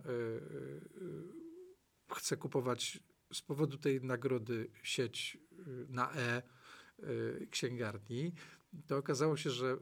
chce 2.15 2.37
kupować 2.37 3.01
z 3.33 3.43
powodu 3.43 3.79
tej 3.79 4.01
nagrody 4.01 4.71
sieć 4.83 5.39
na 5.89 6.13
E 6.13 6.43
księgarni, 7.51 8.33
to 8.87 8.97
okazało 8.97 9.37
się, 9.37 9.51
że 9.51 9.77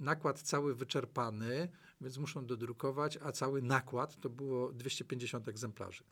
nakład 0.00 0.42
cały 0.42 0.74
wyczerpany, 0.74 1.68
więc 2.04 2.18
muszą 2.18 2.46
dodrukować, 2.46 3.18
a 3.22 3.32
cały 3.32 3.62
nakład 3.62 4.20
to 4.20 4.30
było 4.30 4.72
250 4.72 5.48
egzemplarzy. 5.48 6.04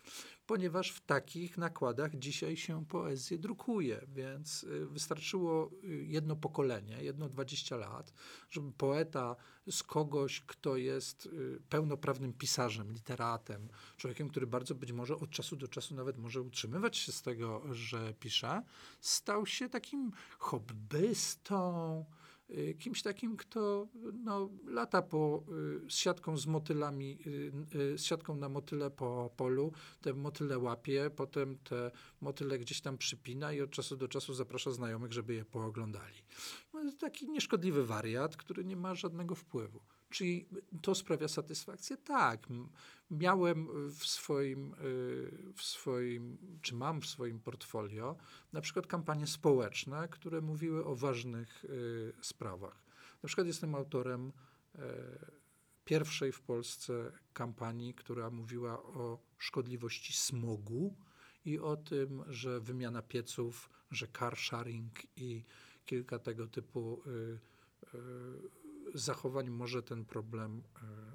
Ponieważ 0.46 0.90
w 0.90 1.00
takich 1.00 1.58
nakładach 1.58 2.16
dzisiaj 2.18 2.56
się 2.56 2.86
poezję 2.86 3.38
drukuje, 3.38 4.06
więc 4.08 4.64
y, 4.64 4.86
wystarczyło 4.86 5.70
jedno 6.02 6.36
pokolenie, 6.36 7.02
jedno 7.02 7.28
20 7.28 7.76
lat, 7.76 8.12
żeby 8.50 8.72
poeta 8.72 9.36
z 9.70 9.82
kogoś, 9.82 10.40
kto 10.40 10.76
jest 10.76 11.28
pełnoprawnym 11.68 12.32
pisarzem, 12.32 12.92
literatem, 12.92 13.68
człowiekiem, 13.96 14.28
który 14.28 14.46
bardzo 14.46 14.74
być 14.74 14.92
może 14.92 15.16
od 15.16 15.30
czasu 15.30 15.56
do 15.56 15.68
czasu 15.68 15.94
nawet 15.94 16.18
może 16.18 16.40
utrzymywać 16.40 16.96
się 16.96 17.12
z 17.12 17.22
tego, 17.22 17.62
że 17.74 18.14
pisze, 18.14 18.62
stał 19.00 19.46
się 19.46 19.68
takim 19.68 20.12
hobbystą, 20.38 22.04
Y, 22.04 22.21
kimś 22.78 23.02
takim, 23.02 23.36
kto 23.36 23.88
no, 24.24 24.50
lata 24.66 25.02
po, 25.02 25.44
y, 25.86 25.90
z 25.90 25.94
siatką 25.94 26.36
z 26.36 26.46
motylami, 26.46 27.18
y, 27.74 27.98
z 27.98 28.04
siatką 28.04 28.36
na 28.36 28.48
motyle 28.48 28.90
po 28.90 29.30
polu, 29.36 29.72
te 30.00 30.14
motyle 30.14 30.58
łapie, 30.58 31.10
potem 31.16 31.58
te 31.58 31.90
motyle 32.20 32.58
gdzieś 32.58 32.80
tam 32.80 32.98
przypina 32.98 33.52
i 33.52 33.60
od 33.60 33.70
czasu 33.70 33.96
do 33.96 34.08
czasu 34.08 34.34
zaprasza 34.34 34.70
znajomych, 34.70 35.12
żeby 35.12 35.34
je 35.34 35.44
pooglądali. 35.44 36.22
No, 36.74 36.92
taki 37.00 37.30
nieszkodliwy 37.30 37.86
wariat, 37.86 38.36
który 38.36 38.64
nie 38.64 38.76
ma 38.76 38.94
żadnego 38.94 39.34
wpływu. 39.34 39.80
Czyli 40.12 40.46
to 40.82 40.94
sprawia 40.94 41.28
satysfakcję? 41.28 41.96
Tak. 41.96 42.46
Miałem 43.10 43.68
w 43.90 44.06
swoim, 44.06 44.74
y, 44.74 45.52
w 45.56 45.62
swoim, 45.62 46.38
czy 46.62 46.74
mam 46.74 47.00
w 47.00 47.06
swoim 47.06 47.40
portfolio 47.40 48.16
na 48.52 48.60
przykład 48.60 48.86
kampanie 48.86 49.26
społeczne, 49.26 50.08
które 50.08 50.40
mówiły 50.40 50.84
o 50.84 50.96
ważnych 50.96 51.64
y, 51.64 52.12
sprawach. 52.20 52.84
Na 53.22 53.26
przykład 53.26 53.46
jestem 53.46 53.74
autorem 53.74 54.32
y, 54.74 54.78
pierwszej 55.84 56.32
w 56.32 56.40
Polsce 56.40 57.12
kampanii, 57.32 57.94
która 57.94 58.30
mówiła 58.30 58.82
o 58.82 59.18
szkodliwości 59.38 60.12
smogu 60.12 60.96
i 61.44 61.58
o 61.58 61.76
tym, 61.76 62.24
że 62.28 62.60
wymiana 62.60 63.02
pieców, 63.02 63.70
że 63.90 64.06
car 64.18 64.36
sharing 64.36 64.92
i 65.16 65.44
kilka 65.86 66.18
tego 66.18 66.46
typu 66.46 67.02
zachowań 68.94 69.50
może 69.50 69.82
ten 69.82 70.04
problem 70.04 70.62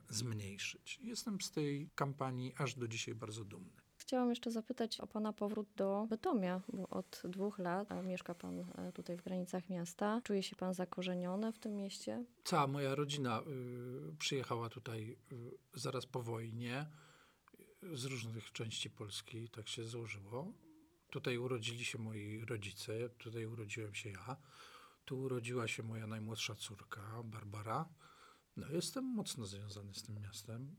e, 0.10 0.14
zmniejszyć. 0.14 1.00
Jestem 1.04 1.42
z 1.42 1.52
tej 1.52 1.90
kampanii 1.96 2.54
aż 2.58 2.76
do 2.76 2.88
dzisiaj 2.88 3.16
bardzo 3.16 3.44
dumny. 3.46 3.82
Chciałam 3.98 4.30
jeszcze 4.30 4.52
zapytać 4.52 5.00
o 5.00 5.08
Pana 5.08 5.34
powrót 5.34 5.68
do 5.76 6.08
Bytomia, 6.10 6.62
bo 6.74 6.90
od 6.90 7.22
dwóch 7.24 7.60
lat 7.60 7.88
mieszka 8.06 8.36
Pan 8.36 8.60
e, 8.60 8.92
tutaj 8.92 9.18
w 9.18 9.24
granicach 9.24 9.70
miasta. 9.70 10.22
Czuje 10.24 10.44
się 10.44 10.56
Pan 10.56 10.74
zakorzeniony 10.74 11.52
w 11.52 11.60
tym 11.60 11.76
mieście? 11.76 12.26
Cała 12.44 12.68
moja 12.68 12.96
rodzina 12.96 13.42
y, 14.12 14.16
przyjechała 14.18 14.70
tutaj 14.70 15.18
zaraz 15.74 16.06
po 16.06 16.22
wojnie 16.22 16.86
z 17.94 18.06
różnych 18.06 18.52
części 18.52 18.90
Polski, 18.90 19.50
tak 19.50 19.68
się 19.68 19.84
złożyło. 19.84 20.54
Tutaj 21.10 21.38
urodzili 21.38 21.86
się 21.86 21.98
moi 21.98 22.46
rodzice, 22.46 23.10
tutaj 23.10 23.46
urodziłem 23.46 23.96
się 23.96 24.10
ja. 24.10 24.38
Tu 25.08 25.20
urodziła 25.20 25.68
się 25.68 25.84
moja 25.84 26.08
najmłodsza 26.08 26.56
córka, 26.56 27.24
Barbara. 27.24 27.90
No, 28.58 28.68
jestem 28.70 29.06
mocno 29.06 29.46
związany 29.46 29.94
z 29.94 30.04
tym 30.04 30.22
miastem. 30.22 30.76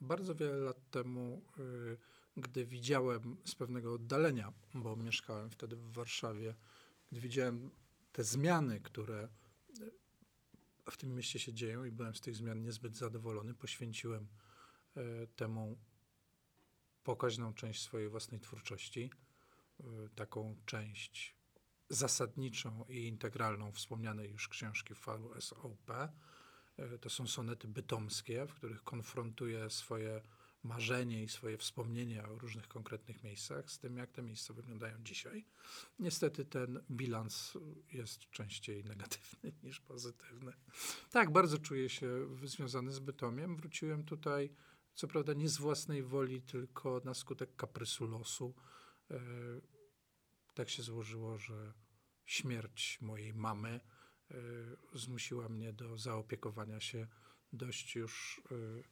Bardzo 0.00 0.34
wiele 0.34 0.56
lat 0.56 0.90
temu, 0.90 1.42
y, 1.58 1.98
gdy 2.36 2.66
widziałem 2.66 3.36
z 3.44 3.54
pewnego 3.54 3.94
oddalenia, 3.94 4.52
bo 4.74 4.96
mieszkałem 4.96 5.50
wtedy 5.50 5.76
w 5.76 5.92
Warszawie, 5.92 6.54
gdy 7.12 7.20
widziałem 7.20 7.70
te 8.12 8.24
zmiany, 8.24 8.80
które 8.80 9.28
w 10.90 10.96
tym 10.96 11.14
mieście 11.14 11.38
się 11.38 11.54
dzieją 11.54 11.84
i 11.84 11.92
byłem 11.92 12.14
z 12.14 12.20
tych 12.20 12.36
zmian 12.36 12.62
niezbyt 12.62 12.96
zadowolony, 12.96 13.54
poświęciłem 13.54 14.28
y, 14.96 15.28
temu 15.36 15.78
pokaźną 17.04 17.54
część 17.54 17.82
swojej 17.82 18.08
własnej 18.08 18.40
twórczości, 18.40 19.10
y, 19.80 19.84
taką 20.14 20.56
część 20.66 21.37
zasadniczą 21.88 22.84
i 22.88 23.06
integralną 23.06 23.72
wspomnianej 23.72 24.30
już 24.30 24.48
książki 24.48 24.94
VSOP. 24.94 25.90
E, 26.76 26.98
to 26.98 27.10
są 27.10 27.26
sonety 27.26 27.68
bytomskie, 27.68 28.46
w 28.46 28.54
których 28.54 28.84
konfrontuje 28.84 29.70
swoje 29.70 30.20
marzenie 30.64 31.22
i 31.22 31.28
swoje 31.28 31.58
wspomnienia 31.58 32.28
o 32.28 32.38
różnych 32.38 32.68
konkretnych 32.68 33.24
miejscach 33.24 33.70
z 33.70 33.78
tym, 33.78 33.96
jak 33.96 34.12
te 34.12 34.22
miejsca 34.22 34.54
wyglądają 34.54 35.04
dzisiaj. 35.04 35.44
Niestety 35.98 36.44
ten 36.44 36.80
bilans 36.90 37.58
jest 37.92 38.30
częściej 38.30 38.84
negatywny 38.84 39.52
niż 39.62 39.80
pozytywny. 39.80 40.52
Tak, 41.10 41.32
bardzo 41.32 41.58
czuję 41.58 41.88
się 41.88 42.08
związany 42.44 42.92
z 42.92 42.98
Bytomiem. 42.98 43.56
Wróciłem 43.56 44.04
tutaj, 44.04 44.50
co 44.94 45.08
prawda 45.08 45.32
nie 45.32 45.48
z 45.48 45.58
własnej 45.58 46.02
woli, 46.02 46.42
tylko 46.42 47.00
na 47.04 47.14
skutek 47.14 47.56
kaprysu 47.56 48.06
losu. 48.06 48.54
E, 49.10 49.20
tak 50.58 50.70
się 50.70 50.82
złożyło, 50.82 51.38
że 51.38 51.72
śmierć 52.24 53.00
mojej 53.00 53.34
mamy 53.34 53.80
y, 54.30 54.98
zmusiła 54.98 55.48
mnie 55.48 55.72
do 55.72 55.98
zaopiekowania 55.98 56.80
się 56.80 57.06
dość 57.52 57.96
już 57.96 58.42
y, 58.52 58.84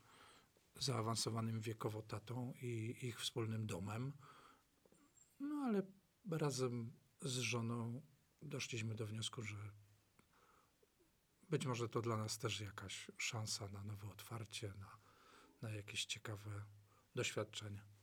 zaawansowanym 0.74 1.60
wiekowo 1.60 2.02
tatą 2.02 2.52
i 2.62 2.96
ich 3.02 3.20
wspólnym 3.20 3.66
domem. 3.66 4.12
No 5.40 5.54
ale 5.56 5.82
razem 6.30 6.92
z 7.20 7.38
żoną 7.38 8.02
doszliśmy 8.42 8.94
do 8.94 9.06
wniosku, 9.06 9.42
że 9.42 9.70
być 11.50 11.66
może 11.66 11.88
to 11.88 12.02
dla 12.02 12.16
nas 12.16 12.38
też 12.38 12.60
jakaś 12.60 13.10
szansa 13.16 13.68
na 13.68 13.84
nowe 13.84 14.08
otwarcie, 14.08 14.72
na, 14.78 14.98
na 15.62 15.70
jakieś 15.70 16.04
ciekawe 16.04 16.64
doświadczenia. 17.14 17.95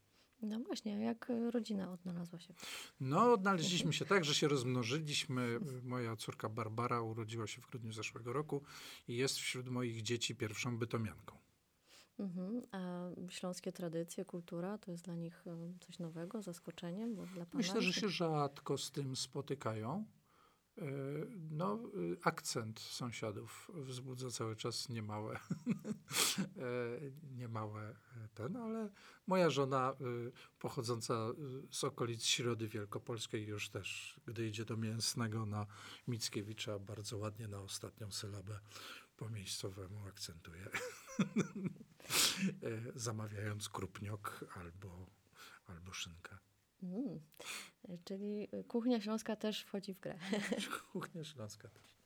No 0.44 0.60
właśnie, 0.60 1.04
jak 1.04 1.30
e, 1.30 1.52
rodzina 1.52 1.92
odnalazła 1.92 2.40
się? 2.40 2.54
No, 3.00 3.34
odnaleźliśmy 3.34 3.94
się 3.94 4.06
tak, 4.06 4.26
że 4.26 4.36
się 4.36 4.48
rozmnożyliśmy. 4.48 5.60
Moja 5.84 6.16
córka 6.16 6.50
Barbara 6.50 7.02
urodziła 7.02 7.48
się 7.48 7.62
w 7.62 7.68
grudniu 7.68 7.94
zeszłego 7.94 8.34
roku 8.34 8.64
i 9.08 9.16
jest 9.16 9.36
wśród 9.36 9.70
moich 9.70 10.02
dzieci 10.02 10.36
pierwszą 10.36 10.78
bytomianką. 10.78 11.38
Mhm. 12.20 12.62
A 12.72 13.10
śląskie 13.30 13.72
tradycje, 13.72 14.26
kultura 14.26 14.78
to 14.78 14.92
jest 14.92 15.04
dla 15.04 15.16
nich 15.16 15.48
e, 15.48 15.74
coś 15.80 16.00
nowego, 16.00 16.42
zaskoczeniem? 16.42 17.16
Bo 17.16 17.26
dla 17.26 17.46
pana 17.46 17.58
Myślę, 17.58 17.82
że 17.82 17.94
się 17.94 18.10
rzadko 18.10 18.78
z 18.78 18.92
tym 18.92 19.16
spotykają. 19.16 20.06
E, 20.78 20.86
no, 21.52 21.80
y, 21.96 22.18
akcent 22.24 22.80
sąsiadów 22.80 23.72
wzbudza 23.74 24.32
cały 24.32 24.56
czas 24.56 24.90
niemałe, 24.90 25.40
niemałe 27.40 27.96
ten, 28.34 28.56
ale 28.56 28.90
moja 29.28 29.50
żona 29.50 29.94
y, 30.02 30.32
pochodząca 30.60 31.30
y, 31.64 31.76
z 31.76 31.84
okolic 31.84 32.24
Środy 32.24 32.68
Wielkopolskiej 32.68 33.48
już 33.48 33.70
też, 33.70 34.20
gdy 34.26 34.48
idzie 34.48 34.66
do 34.66 34.78
Mięsnego 34.78 35.46
na 35.46 35.66
Mickiewicza, 36.08 36.80
bardzo 36.80 37.18
ładnie 37.18 37.48
na 37.48 37.62
ostatnią 37.62 38.12
sylabę 38.12 38.60
po 39.18 39.30
miejscowemu 39.30 40.08
akcentuje, 40.08 40.70
e, 41.20 42.92
zamawiając 42.96 43.70
krupniok 43.70 44.46
albo, 44.56 45.08
albo 45.66 45.94
szynkę. 45.94 46.38
Mm. 46.84 47.20
Czyli 48.04 48.48
kuchnia 48.68 49.02
śląska 49.02 49.36
też 49.36 49.62
wchodzi 49.62 49.94
w 49.94 50.00
grę. 50.00 50.18
Kuchnia 50.92 51.24
śląska 51.24 51.70
też 51.70 51.98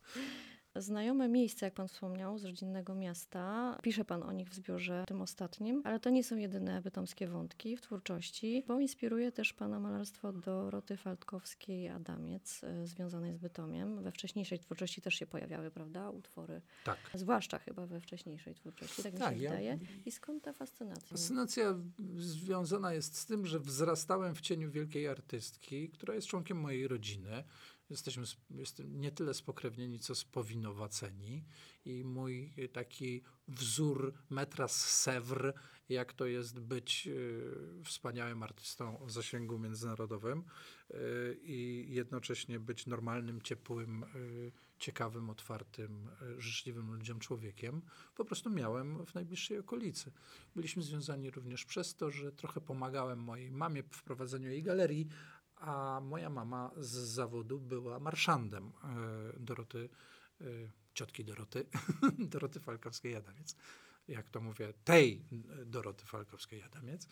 znajome 0.82 1.30
miejsca, 1.30 1.66
jak 1.66 1.74
pan 1.74 1.88
wspomniał, 1.88 2.38
z 2.38 2.46
rodzinnego 2.46 2.96
miasta. 2.96 3.78
Pisze 3.84 4.06
pan 4.06 4.24
o 4.24 4.32
nich 4.32 4.50
w 4.50 4.54
zbiorze 4.54 5.04
tym 5.08 5.22
ostatnim, 5.22 5.82
ale 5.86 6.00
to 6.00 6.10
nie 6.10 6.24
są 6.24 6.38
jedyne 6.38 6.82
bytomskie 6.82 7.28
wątki 7.28 7.78
w 7.78 7.82
twórczości, 7.82 8.64
bo 8.68 8.80
inspiruje 8.80 9.32
też 9.32 9.54
pana 9.54 9.80
malarstwo 9.80 10.34
Doroty 10.34 10.96
Faltkowskiej-Adamiec, 10.96 12.64
y, 12.84 12.88
związanej 12.88 13.34
z 13.34 13.38
Bytomiem. 13.38 14.04
We 14.04 14.12
wcześniejszej 14.12 14.60
twórczości 14.60 15.02
też 15.02 15.16
się 15.16 15.26
pojawiały, 15.26 15.72
prawda, 15.72 16.10
utwory? 16.10 16.62
Tak. 16.84 16.98
Zwłaszcza 17.14 17.60
chyba 17.60 17.86
we 17.86 18.02
wcześniejszej 18.02 18.56
twórczości, 18.56 19.04
tak 19.04 19.14
mi 19.14 19.20
tak, 19.20 19.36
się 19.36 19.44
ja... 19.44 19.50
wydaje. 19.50 19.80
I 20.06 20.12
skąd 20.12 20.44
ta 20.44 20.54
fascynacja? 20.54 21.08
Fascynacja 21.10 21.76
związana 22.16 22.94
jest 22.94 23.18
z 23.18 23.26
tym, 23.26 23.46
że 23.46 23.60
wzrastałem 23.60 24.36
w 24.36 24.42
cieniu 24.42 24.72
wielkiej 24.72 25.08
artystki, 25.08 25.90
która 25.90 26.16
jest 26.16 26.28
członkiem 26.28 26.60
mojej 26.60 26.88
rodziny 26.88 27.44
jesteśmy 27.90 28.24
nie 28.86 29.12
tyle 29.12 29.34
spokrewnieni, 29.34 30.00
co 30.00 30.16
spowinowaceni. 30.16 31.44
I 31.86 32.04
mój 32.04 32.54
taki 32.74 33.22
wzór 33.48 34.14
metras 34.30 35.06
Sèvres, 35.06 35.54
jak 35.90 36.14
to 36.14 36.26
jest 36.26 36.60
być 36.60 37.08
y, 37.08 37.84
wspaniałym 37.84 38.44
artystą 38.44 39.00
o 39.00 39.10
zasięgu 39.10 39.60
międzynarodowym 39.60 40.44
y, 40.92 41.40
i 41.44 41.86
jednocześnie 41.90 42.60
być 42.60 42.88
normalnym, 42.88 43.42
ciepłym, 43.42 44.04
y, 44.04 44.52
ciekawym, 44.80 45.30
otwartym, 45.30 46.10
życzliwym 46.38 46.92
ludziom 46.94 47.20
człowiekiem, 47.20 47.82
po 48.16 48.26
prostu 48.26 48.50
miałem 48.50 49.06
w 49.06 49.14
najbliższej 49.14 49.60
okolicy. 49.60 50.12
Byliśmy 50.56 50.84
związani 50.84 51.32
również 51.32 51.66
przez 51.66 51.96
to, 51.96 52.12
że 52.12 52.32
trochę 52.32 52.62
pomagałem 52.62 53.20
mojej 53.20 53.52
mamie 53.52 53.84
w 53.84 54.04
prowadzeniu 54.04 54.50
jej 54.50 54.64
galerii, 54.64 55.08
a 55.60 56.00
moja 56.04 56.30
mama 56.30 56.72
z 56.78 56.90
zawodu 56.90 57.60
była 57.60 58.00
marszandem 58.00 58.72
e, 58.84 59.40
Doroty 59.40 59.90
y, 60.42 60.72
ciotki 60.94 61.26
Doroty, 61.26 61.66
Doroty 62.34 62.60
Falkowskiej-Jadamiec, 62.60 63.56
jak 64.08 64.30
to 64.30 64.42
mówię, 64.42 64.74
tej 64.84 65.26
Doroty 65.66 66.06
Falkowskiej-Jadamiec, 66.06 67.08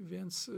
więc 0.00 0.50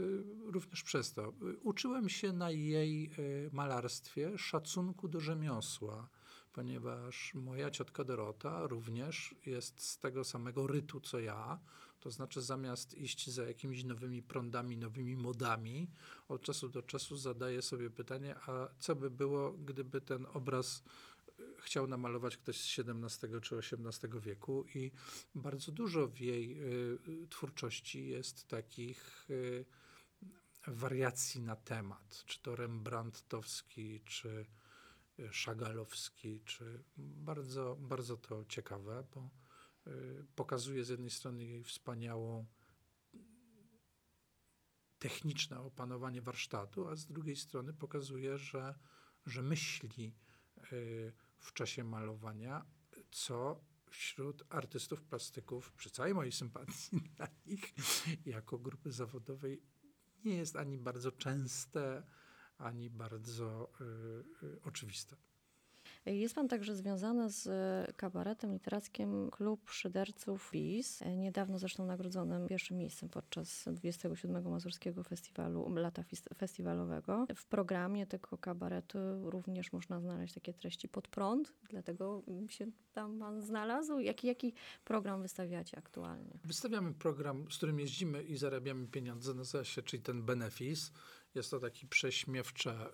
również 0.45 0.83
przez 0.83 1.13
to. 1.13 1.33
Uczyłem 1.61 2.09
się 2.09 2.33
na 2.33 2.51
jej 2.51 3.11
malarstwie 3.51 4.37
szacunku 4.37 5.07
do 5.07 5.19
rzemiosła, 5.19 6.09
ponieważ 6.53 7.33
moja 7.33 7.71
ciotka 7.71 8.03
Dorota 8.03 8.67
również 8.67 9.35
jest 9.45 9.81
z 9.81 9.99
tego 9.99 10.23
samego 10.23 10.67
rytu 10.67 11.01
co 11.01 11.19
ja. 11.19 11.59
To 12.05 12.11
znaczy, 12.11 12.41
zamiast 12.41 12.97
iść 12.97 13.29
za 13.29 13.43
jakimiś 13.43 13.83
nowymi 13.83 14.23
prądami, 14.23 14.77
nowymi 14.77 15.15
modami, 15.15 15.87
od 16.27 16.41
czasu 16.41 16.69
do 16.69 16.81
czasu 16.81 17.17
zadaje 17.17 17.61
sobie 17.61 17.89
pytanie, 17.89 18.35
a 18.35 18.67
co 18.79 18.95
by 18.95 19.09
było, 19.09 19.51
gdyby 19.51 20.01
ten 20.01 20.25
obraz 20.33 20.83
y, 21.39 21.43
chciał 21.57 21.87
namalować 21.87 22.37
ktoś 22.37 22.61
z 22.61 22.79
XVII 22.79 23.41
czy 23.41 23.57
XVIII 23.57 24.21
wieku? 24.21 24.65
I 24.75 24.91
bardzo 25.35 25.71
dużo 25.71 26.07
w 26.07 26.19
jej 26.19 26.61
y, 26.61 27.27
twórczości 27.29 28.07
jest 28.07 28.47
takich 28.47 29.29
y, 29.29 29.65
wariacji 30.67 31.41
na 31.41 31.55
temat, 31.55 32.23
czy 32.25 32.41
to 32.41 32.55
Rembrandtowski, 32.55 34.01
czy 34.05 34.45
Szagalowski, 35.31 36.41
czy 36.45 36.83
bardzo, 36.97 37.77
bardzo 37.79 38.17
to 38.17 38.45
ciekawe, 38.45 39.03
bo 39.15 39.21
y, 39.21 39.44
pokazuje 40.35 40.83
z 40.83 40.89
jednej 40.89 41.09
strony 41.09 41.45
jej 41.45 41.63
wspaniałą 41.63 42.45
techniczne 44.99 45.59
opanowanie 45.59 46.21
warsztatu, 46.21 46.87
a 46.87 46.95
z 46.95 47.05
drugiej 47.05 47.35
strony 47.35 47.73
pokazuje, 47.73 48.37
że, 48.37 48.79
że 49.25 49.41
myśli 49.41 50.15
y, 50.73 51.13
w 51.37 51.53
czasie 51.53 51.83
malowania, 51.83 52.65
co 53.11 53.63
wśród 53.89 54.43
artystów 54.49 55.03
plastyków, 55.03 55.73
przy 55.73 55.89
całej 55.89 56.13
mojej 56.13 56.31
sympatii 56.31 57.01
dla 57.15 57.27
nich, 57.45 57.73
jako 58.25 58.59
grupy 58.59 58.91
zawodowej, 58.91 59.61
nie 60.23 60.35
jest 60.35 60.55
ani 60.55 60.77
bardzo 60.77 61.11
częste, 61.11 62.03
ani 62.57 62.89
bardzo 62.89 63.71
y, 63.81 64.45
y, 64.45 64.61
oczywiste. 64.63 65.15
Jest 66.05 66.35
pan 66.35 66.47
także 66.47 66.75
związany 66.75 67.29
z 67.29 67.47
kabaretem 67.95 68.53
literackim 68.53 69.31
Klub 69.31 69.69
Szyderców 69.69 70.51
PiS, 70.51 71.03
niedawno 71.17 71.59
zresztą 71.59 71.85
nagrodzonym 71.85 72.47
pierwszym 72.47 72.77
miejscem 72.77 73.09
podczas 73.09 73.69
27 73.71 74.49
Mazurskiego 74.49 75.03
Festiwalu, 75.03 75.75
Lata 75.75 76.03
Festiwalowego. 76.37 77.25
W 77.35 77.45
programie 77.45 78.07
tego 78.07 78.37
kabaretu 78.37 78.97
również 79.29 79.73
można 79.73 79.99
znaleźć 79.99 80.33
takie 80.33 80.53
treści 80.53 80.87
pod 80.87 81.07
prąd, 81.07 81.53
dlatego 81.69 82.23
się 82.49 82.67
tam 82.93 83.19
pan 83.19 83.41
znalazł. 83.41 83.99
Jaki, 83.99 84.27
jaki 84.27 84.53
program 84.83 85.21
wystawiacie 85.21 85.77
aktualnie? 85.77 86.39
Wystawiamy 86.43 86.93
program, 86.93 87.51
z 87.51 87.57
którym 87.57 87.79
jeździmy 87.79 88.23
i 88.23 88.37
zarabiamy 88.37 88.87
pieniądze, 88.87 89.33
nazywa 89.33 89.63
się, 89.63 89.81
czyli 89.81 90.03
ten 90.03 90.23
benefis. 90.23 90.91
Jest 91.35 91.51
to 91.51 91.59
takie 91.59 91.87
prześmiewcze 91.87 92.89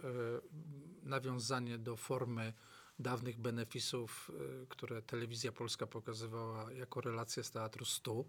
y, 1.03 1.09
nawiązanie 1.09 1.77
do 1.77 1.95
formy 1.95 2.53
dawnych 3.01 3.39
benefisów, 3.39 4.31
y, 4.63 4.67
które 4.67 5.01
telewizja 5.01 5.51
polska 5.51 5.87
pokazywała 5.87 6.73
jako 6.73 7.01
relacje 7.01 7.43
z 7.43 7.51
Teatru 7.51 7.85
100 7.85 8.21
y, 8.21 8.25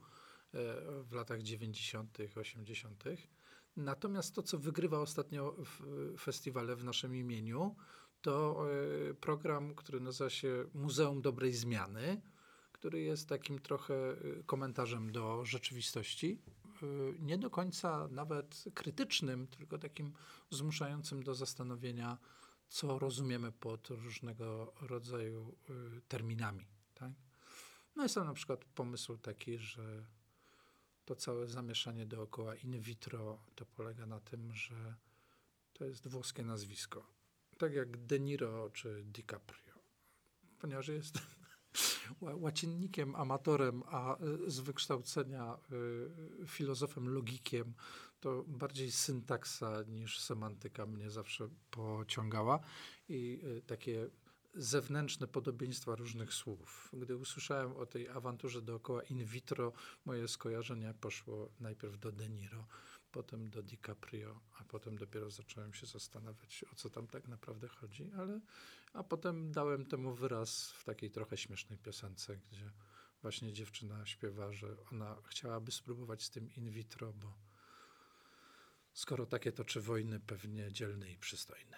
w 1.02 1.12
latach 1.12 1.42
90., 1.42 2.18
80. 2.36 3.04
Natomiast 3.76 4.34
to, 4.34 4.42
co 4.42 4.58
wygrywa 4.58 4.98
ostatnio 4.98 5.56
w 5.58 6.14
festiwale 6.20 6.76
w 6.76 6.84
naszym 6.84 7.16
imieniu, 7.16 7.76
to 8.22 8.66
program, 9.20 9.74
który 9.74 10.00
nazywa 10.00 10.30
się 10.30 10.64
Muzeum 10.74 11.22
Dobrej 11.22 11.52
Zmiany, 11.52 12.20
który 12.72 13.00
jest 13.00 13.28
takim 13.28 13.58
trochę 13.58 14.16
komentarzem 14.46 15.12
do 15.12 15.44
rzeczywistości 15.44 16.42
Y, 16.82 17.14
nie 17.20 17.38
do 17.38 17.50
końca 17.50 18.08
nawet 18.10 18.64
krytycznym, 18.74 19.46
tylko 19.46 19.78
takim 19.78 20.12
zmuszającym 20.50 21.22
do 21.22 21.34
zastanowienia, 21.34 22.18
co 22.72 22.98
rozumiemy 22.98 23.52
pod 23.52 23.88
różnego 23.88 24.72
rodzaju 24.80 25.56
y, 25.70 26.00
terminami. 26.08 26.66
Tak? 26.94 27.12
No 27.96 28.02
jest 28.02 28.14
tam 28.14 28.26
na 28.26 28.34
przykład 28.34 28.64
pomysł 28.64 29.16
taki, 29.16 29.58
że 29.58 30.06
to 31.04 31.16
całe 31.16 31.48
zamieszanie 31.48 32.06
dookoła 32.06 32.56
in 32.56 32.80
vitro 32.80 33.38
to 33.54 33.66
polega 33.66 34.06
na 34.06 34.20
tym, 34.20 34.54
że 34.54 34.94
to 35.72 35.84
jest 35.84 36.08
włoskie 36.08 36.44
nazwisko. 36.44 37.06
Tak 37.58 37.74
jak 37.74 37.96
De 37.96 38.20
Niro 38.20 38.70
czy 38.70 39.04
DiCaprio. 39.04 39.74
Ponieważ 40.58 40.88
jest 40.88 41.18
łacinnikiem, 42.20 43.16
amatorem, 43.16 43.82
a 43.86 44.16
y, 44.22 44.50
z 44.50 44.60
wykształcenia 44.60 45.58
y, 46.42 46.46
filozofem, 46.46 47.08
logikiem, 47.08 47.74
to 48.22 48.44
bardziej 48.46 48.92
syntaksa 48.92 49.82
niż 49.82 50.20
semantyka 50.20 50.86
mnie 50.86 51.10
zawsze 51.10 51.48
pociągała 51.70 52.60
i 53.08 53.40
y, 53.44 53.62
takie 53.62 54.10
zewnętrzne 54.54 55.26
podobieństwa 55.28 55.94
różnych 55.94 56.34
słów. 56.34 56.90
Gdy 56.92 57.16
usłyszałem 57.16 57.76
o 57.76 57.86
tej 57.86 58.08
awanturze 58.08 58.62
dookoła 58.62 59.02
in 59.02 59.24
vitro, 59.24 59.72
moje 60.04 60.28
skojarzenie 60.28 60.94
poszło 61.00 61.52
najpierw 61.60 61.98
do 61.98 62.12
De 62.12 62.28
Niro, 62.28 62.66
potem 63.12 63.50
do 63.50 63.62
DiCaprio, 63.62 64.40
a 64.60 64.64
potem 64.64 64.98
dopiero 64.98 65.30
zacząłem 65.30 65.74
się 65.74 65.86
zastanawiać, 65.86 66.64
o 66.72 66.74
co 66.74 66.90
tam 66.90 67.06
tak 67.06 67.28
naprawdę 67.28 67.68
chodzi, 67.68 68.10
ale 68.18 68.40
a 68.92 69.04
potem 69.04 69.52
dałem 69.52 69.86
temu 69.86 70.14
wyraz 70.14 70.70
w 70.70 70.84
takiej 70.84 71.10
trochę 71.10 71.36
śmiesznej 71.36 71.78
piosence, 71.78 72.36
gdzie 72.36 72.70
właśnie 73.22 73.52
dziewczyna 73.52 74.06
śpiewa, 74.06 74.52
że 74.52 74.76
ona 74.92 75.16
chciałaby 75.24 75.72
spróbować 75.72 76.22
z 76.22 76.30
tym 76.30 76.50
in 76.50 76.70
vitro, 76.70 77.12
bo 77.12 77.51
skoro 78.92 79.26
takie 79.26 79.52
toczy 79.52 79.80
wojny, 79.80 80.20
pewnie 80.20 80.72
dzielny 80.72 81.10
i 81.10 81.18
przystojny. 81.18 81.76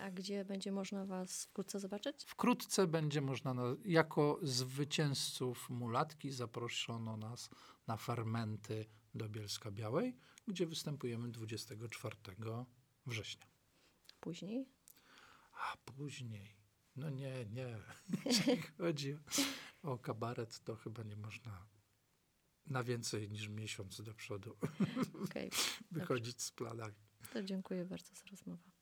A 0.00 0.10
gdzie 0.10 0.44
będzie 0.44 0.72
można 0.72 1.06
Was 1.06 1.44
wkrótce 1.44 1.80
zobaczyć? 1.80 2.24
Wkrótce 2.24 2.86
będzie 2.86 3.20
można, 3.20 3.54
na, 3.54 3.62
jako 3.84 4.38
zwycięzców 4.42 5.70
mulatki 5.70 6.30
zaproszono 6.30 7.16
nas 7.16 7.50
na 7.86 7.96
fermenty 7.96 8.86
do 9.14 9.28
Bielska 9.28 9.70
Białej, 9.70 10.16
gdzie 10.48 10.66
występujemy 10.66 11.28
24 11.28 12.16
września. 13.06 13.46
Później? 14.20 14.68
A 15.52 15.76
później. 15.84 16.56
No 16.96 17.10
nie, 17.10 17.46
nie. 17.46 17.78
Jeśli 18.24 18.62
chodzi 18.62 19.18
o 19.82 19.98
kabaret, 19.98 20.60
to 20.64 20.76
chyba 20.76 21.02
nie 21.02 21.16
można 21.16 21.66
na 22.66 22.84
więcej 22.84 23.30
niż 23.30 23.48
miesiąc 23.48 24.02
do 24.02 24.14
przodu 24.14 24.56
okay. 25.24 25.50
wychodzić 25.90 26.34
Dobrze. 26.34 26.46
z 26.46 26.50
planami. 26.50 26.94
To 27.32 27.42
dziękuję 27.42 27.84
bardzo 27.84 28.14
za 28.14 28.30
rozmowę. 28.30 28.75